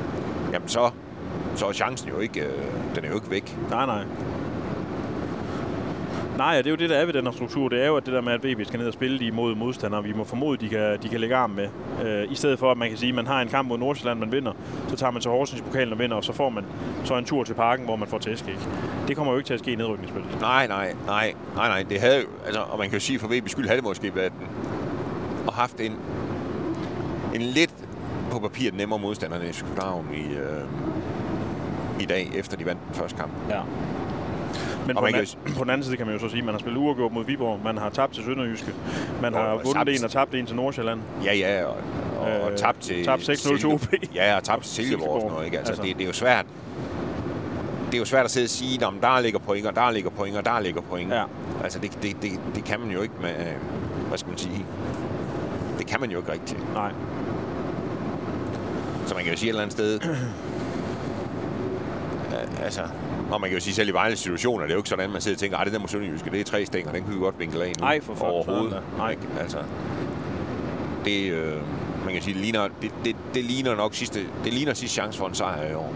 jamen 0.53 0.68
så, 0.68 0.89
så 1.56 1.65
er 1.65 1.72
chancen 1.72 2.10
jo 2.10 2.20
ikke, 2.20 2.39
øh, 2.42 2.63
den 2.96 3.06
er 3.06 3.10
jo 3.10 3.15
ikke 3.15 3.30
væk. 3.32 3.58
Nej, 3.70 3.86
nej. 3.86 4.03
Nej, 6.38 6.58
det 6.58 6.66
er 6.66 6.70
jo 6.70 6.75
det, 6.75 6.90
der 6.90 6.96
er 6.96 7.06
ved 7.06 7.13
den 7.13 7.25
her 7.25 7.32
struktur. 7.32 7.70
Det 7.70 7.82
er 7.84 7.88
jo 7.88 7.98
at 7.98 8.06
det 8.06 8.13
der 8.13 8.22
med, 8.22 8.34
at 8.34 8.44
VB 8.44 8.66
skal 8.68 8.80
ned 8.80 8.88
og 8.88 8.94
spille 8.94 9.25
imod 9.25 9.56
modstandere. 9.56 10.04
Vi 10.04 10.13
må 10.13 10.24
formode, 10.24 10.58
de 10.58 10.70
kan, 10.70 10.98
de 11.04 11.10
kan 11.10 11.20
lægge 11.20 11.36
arm 11.36 11.50
med. 11.50 11.68
Øh, 12.06 12.32
I 12.32 12.36
stedet 12.36 12.60
for, 12.60 12.72
at 12.72 12.78
man 12.78 12.90
kan 12.90 12.98
sige, 12.98 13.10
at 13.10 13.16
man 13.16 13.28
har 13.28 13.42
en 13.42 13.48
kamp 13.48 13.68
mod 13.68 13.78
Nordsjælland, 13.78 14.20
man 14.20 14.32
vinder. 14.32 14.54
Så 14.88 14.96
tager 14.96 15.12
man 15.12 15.22
til 15.22 15.32
Horsens 15.32 15.62
i 15.62 15.63
pokalen 15.63 15.94
og 15.94 16.00
vinder, 16.00 16.16
og 16.16 16.24
så 16.24 16.34
får 16.34 16.50
man 16.50 16.63
så 17.04 17.18
en 17.18 17.25
tur 17.25 17.44
til 17.44 17.54
parken, 17.54 17.86
hvor 17.86 17.96
man 17.96 18.08
får 18.08 18.18
tæsk. 18.18 18.48
Ikke? 18.48 18.60
Det 19.08 19.16
kommer 19.16 19.34
jo 19.34 19.38
ikke 19.38 19.48
til 19.48 19.54
at 19.54 19.60
ske 19.60 19.72
i 19.72 19.75
nedrykningsspillet. 19.75 20.42
Nej, 20.42 20.68
nej, 20.68 20.94
nej, 21.06 21.34
nej, 21.56 21.68
nej. 21.68 21.84
Det 21.90 22.00
havde 22.00 22.18
jo, 22.18 22.28
altså, 22.46 22.62
og 22.62 22.78
man 22.78 22.90
kan 22.90 23.00
jo 23.00 23.04
sige, 23.06 23.20
for 23.20 23.28
VB 23.28 23.50
skyld 23.50 23.66
havde 23.66 23.78
det 23.78 23.88
måske 23.88 24.16
været 24.16 24.32
den, 24.32 24.48
og 25.48 25.54
haft 25.54 25.80
en, 25.80 25.96
en 27.36 27.42
lidt 27.42 27.74
på 28.32 28.40
papiret 28.40 28.74
nemmere 28.74 29.00
modstander 29.00 29.40
end 29.40 29.54
FC 29.54 29.62
København 29.62 30.08
i, 30.13 30.34
øh, 30.34 30.62
i 32.00 32.06
dag, 32.06 32.32
efter 32.36 32.58
de 32.58 32.66
vandt 32.66 32.82
den 32.88 32.96
første 32.96 33.18
kamp. 33.18 33.32
Ja. 33.50 33.62
Men 34.88 34.96
på 34.96 35.06
den, 35.06 35.13
kan 35.13 35.22
an, 35.46 35.54
på 35.58 35.63
den 35.63 35.70
anden 35.70 35.86
side 35.86 35.98
kan 35.98 36.06
man 36.06 36.16
jo 36.16 36.22
så 36.22 36.30
sige, 36.30 36.40
at 36.40 36.46
man 36.46 36.54
har 36.54 36.60
spillet 36.60 36.80
uafgjort 36.80 37.12
mod 37.12 37.25
Viborg, 37.25 37.60
man 37.63 37.78
har 37.78 37.90
tabt 37.90 38.13
til 38.13 38.24
Sønderjyske, 38.24 38.74
man 39.22 39.32
Nå, 39.32 39.38
har 39.38 39.52
vundet 39.54 39.75
tabt- 39.75 39.90
en 40.00 40.04
og 40.06 40.12
tabt 40.12 40.36
en 40.36 40.46
til 40.46 40.56
Nordsjælland. 40.56 41.00
Ja, 41.24 41.34
ja, 41.36 41.66
og, 41.66 41.75
og, 42.20 42.30
øh, 42.30 42.46
og 42.46 42.56
tabt 42.58 42.80
til... 42.82 43.06
tabt 43.06 43.22
6-0 43.30 43.58
til 43.60 43.66
OB. 43.66 43.82
Ja, 44.16 44.36
og 44.36 44.44
tabt 44.44 44.63
til 44.63 44.72
Silkeborg 44.72 45.10
og 45.10 45.22
sådan 45.22 45.32
noget, 45.32 45.46
ikke? 45.46 45.58
Altså, 45.58 45.72
Altså. 45.72 45.84
Det, 45.84 45.96
det, 45.98 46.04
er 46.04 46.08
jo 46.08 46.13
svært. 46.13 46.46
Det 47.86 47.94
er 47.94 48.00
jo 48.00 48.06
svært 48.06 48.25
at 48.25 48.32
sidde 48.32 48.46
og 48.46 48.50
sige, 48.50 48.86
om 48.88 49.00
der 49.02 49.20
ligger 49.20 49.40
point, 49.40 49.68
og 49.68 49.75
der 49.75 49.92
ligger 49.92 50.10
point, 50.10 50.38
og 50.38 50.46
der 50.46 50.60
ligger 50.60 50.82
point. 50.82 51.12
Ja. 51.13 51.24
Altså, 51.63 51.80
det, 51.80 51.98
det, 52.04 52.16
det, 52.22 52.32
det 52.56 52.63
kan 52.63 52.80
man 52.80 52.92
jo 52.92 53.02
ikke 53.02 53.13
med... 53.22 53.30
øh, 53.30 54.08
Hvad 54.08 54.18
skal 54.18 54.30
man 54.30 54.38
sige? 54.38 54.66
Det 55.78 55.88
kan 55.88 56.00
man 56.02 56.12
jo 56.12 56.18
ikke 56.18 56.32
rigtigt. 56.32 56.74
Nej. 56.74 56.92
Så 59.06 59.16
man 59.16 59.24
kan 59.24 59.34
jo 59.34 59.38
sige 59.40 59.48
et 59.50 59.52
eller 59.52 59.62
andet 59.62 59.74
sted... 59.74 60.00
Altså, 62.63 62.82
og 63.34 63.42
man 63.42 63.50
kan 63.50 63.58
jo 63.58 63.63
sige 63.63 63.74
selv 63.74 63.90
i 63.90 63.92
Vejles 63.92 64.20
situationer, 64.20 64.63
det 64.66 64.72
er 64.72 64.75
jo 64.75 64.80
ikke 64.80 64.90
sådan, 64.90 65.10
man 65.10 65.22
sidder 65.22 65.36
og 65.36 65.40
tænker, 65.40 65.58
at 65.58 65.66
det 65.66 65.74
der 65.74 65.80
må 65.80 65.88
Sønderjyske, 65.88 66.30
det 66.30 66.40
er 66.40 66.44
tre 66.44 66.66
stænger, 66.66 66.92
den 66.92 67.04
kan 67.04 67.13
vi 67.13 67.20
godt 67.20 67.40
vinkle 67.40 67.63
af 67.63 67.74
nu. 67.80 67.86
Ej, 67.86 68.02
for 68.02 68.13
fuck, 68.13 68.24
Overhovedet. 68.24 68.82
Nej. 68.98 69.16
Altså, 69.40 69.58
det, 71.06 71.32
øh, 71.32 71.54
man 72.06 72.13
kan 72.13 72.22
sige, 72.22 72.34
det 72.34 72.42
ligner, 72.42 72.68
det, 72.82 72.92
det, 73.06 73.16
det 73.34 73.44
ligner 73.44 73.75
nok 73.75 73.94
sidste, 73.94 74.20
det 74.44 74.54
ligner 74.54 74.74
sidste 74.74 74.94
chance 74.94 75.20
for 75.20 75.28
en 75.28 75.34
sejr 75.36 75.72
i 75.72 75.74
år. 75.74 75.94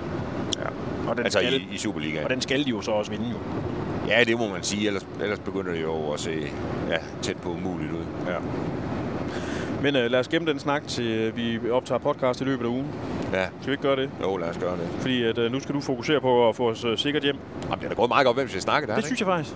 Og 1.07 1.17
den, 1.17 1.25
Altså 1.25 1.39
skal, 1.39 1.53
i, 1.53 1.67
i 1.71 1.77
Superligaen. 1.77 2.23
og 2.23 2.29
den 2.29 2.41
skal 2.41 2.65
de 2.65 2.69
jo 2.69 2.81
så 2.81 2.91
også 2.91 3.11
vinde 3.11 3.25
jo. 3.31 3.37
Ja, 4.07 4.23
det 4.23 4.37
må 4.37 4.47
man 4.47 4.63
sige, 4.63 4.87
ellers, 4.87 5.07
ellers 5.21 5.39
begynder 5.39 5.71
det 5.71 5.81
jo 5.81 6.11
at 6.11 6.19
se 6.19 6.31
ja, 6.89 6.97
tæt 7.21 7.37
på 7.37 7.49
umuligt 7.49 7.91
ud. 7.91 8.03
Ja. 8.27 8.35
Men 9.81 9.95
øh, 9.95 10.11
lad 10.11 10.19
os 10.19 10.27
gemme 10.27 10.51
den 10.51 10.59
snak 10.59 10.87
til 10.87 11.05
øh, 11.05 11.37
vi 11.37 11.69
optager 11.71 11.99
podcast 11.99 12.41
i 12.41 12.43
løbet 12.43 12.65
af 12.65 12.69
ugen. 12.69 12.87
Ja, 13.33 13.45
Skal 13.61 13.67
vi 13.67 13.71
ikke 13.71 13.81
gøre 13.83 13.95
det? 13.95 14.09
jo, 14.21 14.37
lad 14.37 14.49
os 14.49 14.57
gøre 14.57 14.71
det. 14.77 14.87
Fordi 14.99 15.23
at, 15.23 15.37
øh, 15.37 15.51
nu 15.51 15.59
skal 15.59 15.75
du 15.75 15.81
fokusere 15.81 16.21
på 16.21 16.49
at 16.49 16.55
få 16.55 16.69
os 16.69 16.83
øh, 16.85 16.97
sikkert 16.97 17.23
hjem. 17.23 17.35
Jamen, 17.63 17.79
det 17.79 17.85
er 17.85 17.89
da 17.89 17.95
gået 17.95 18.09
meget 18.09 18.25
godt, 18.25 18.37
hvem 18.37 18.47
skal 18.49 18.61
snakke 18.61 18.87
der. 18.87 18.95
Det 18.95 19.05
synes 19.05 19.19
jeg 19.19 19.25
faktisk. 19.27 19.55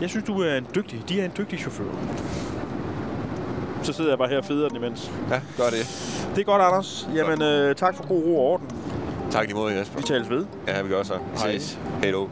Jeg 0.00 0.08
synes, 0.10 0.24
du 0.26 0.40
er 0.42 0.56
en 0.56 0.66
dygtig. 0.74 1.02
De 1.08 1.20
er 1.20 1.24
en 1.24 1.32
dygtig 1.38 1.58
chauffør. 1.58 1.84
Så 3.82 3.92
sidder 3.92 4.10
jeg 4.10 4.18
bare 4.18 4.28
her 4.28 4.38
og 4.38 4.44
feder 4.44 4.68
den 4.68 4.76
imens. 4.76 5.10
Ja, 5.30 5.40
gør 5.56 5.64
det. 5.70 5.86
Det 6.34 6.40
er 6.40 6.44
godt, 6.44 6.62
Anders. 6.62 7.08
Jamen, 7.14 7.42
øh, 7.42 7.74
tak 7.74 7.96
for 7.96 8.06
god 8.06 8.24
ro 8.24 8.38
og 8.38 8.44
orden. 8.52 8.66
Tak 9.30 9.44
lige 9.46 9.54
måde, 9.56 9.78
Jesper. 9.78 9.98
Vi 9.98 10.02
tales 10.04 10.30
ved. 10.30 10.46
Ja, 10.66 10.82
vi 10.82 10.88
gør 10.88 11.02
så. 11.02 11.14
Hej. 11.42 11.52
Ses. 11.58 11.78
Hej 12.02 12.10
då. 12.12 12.28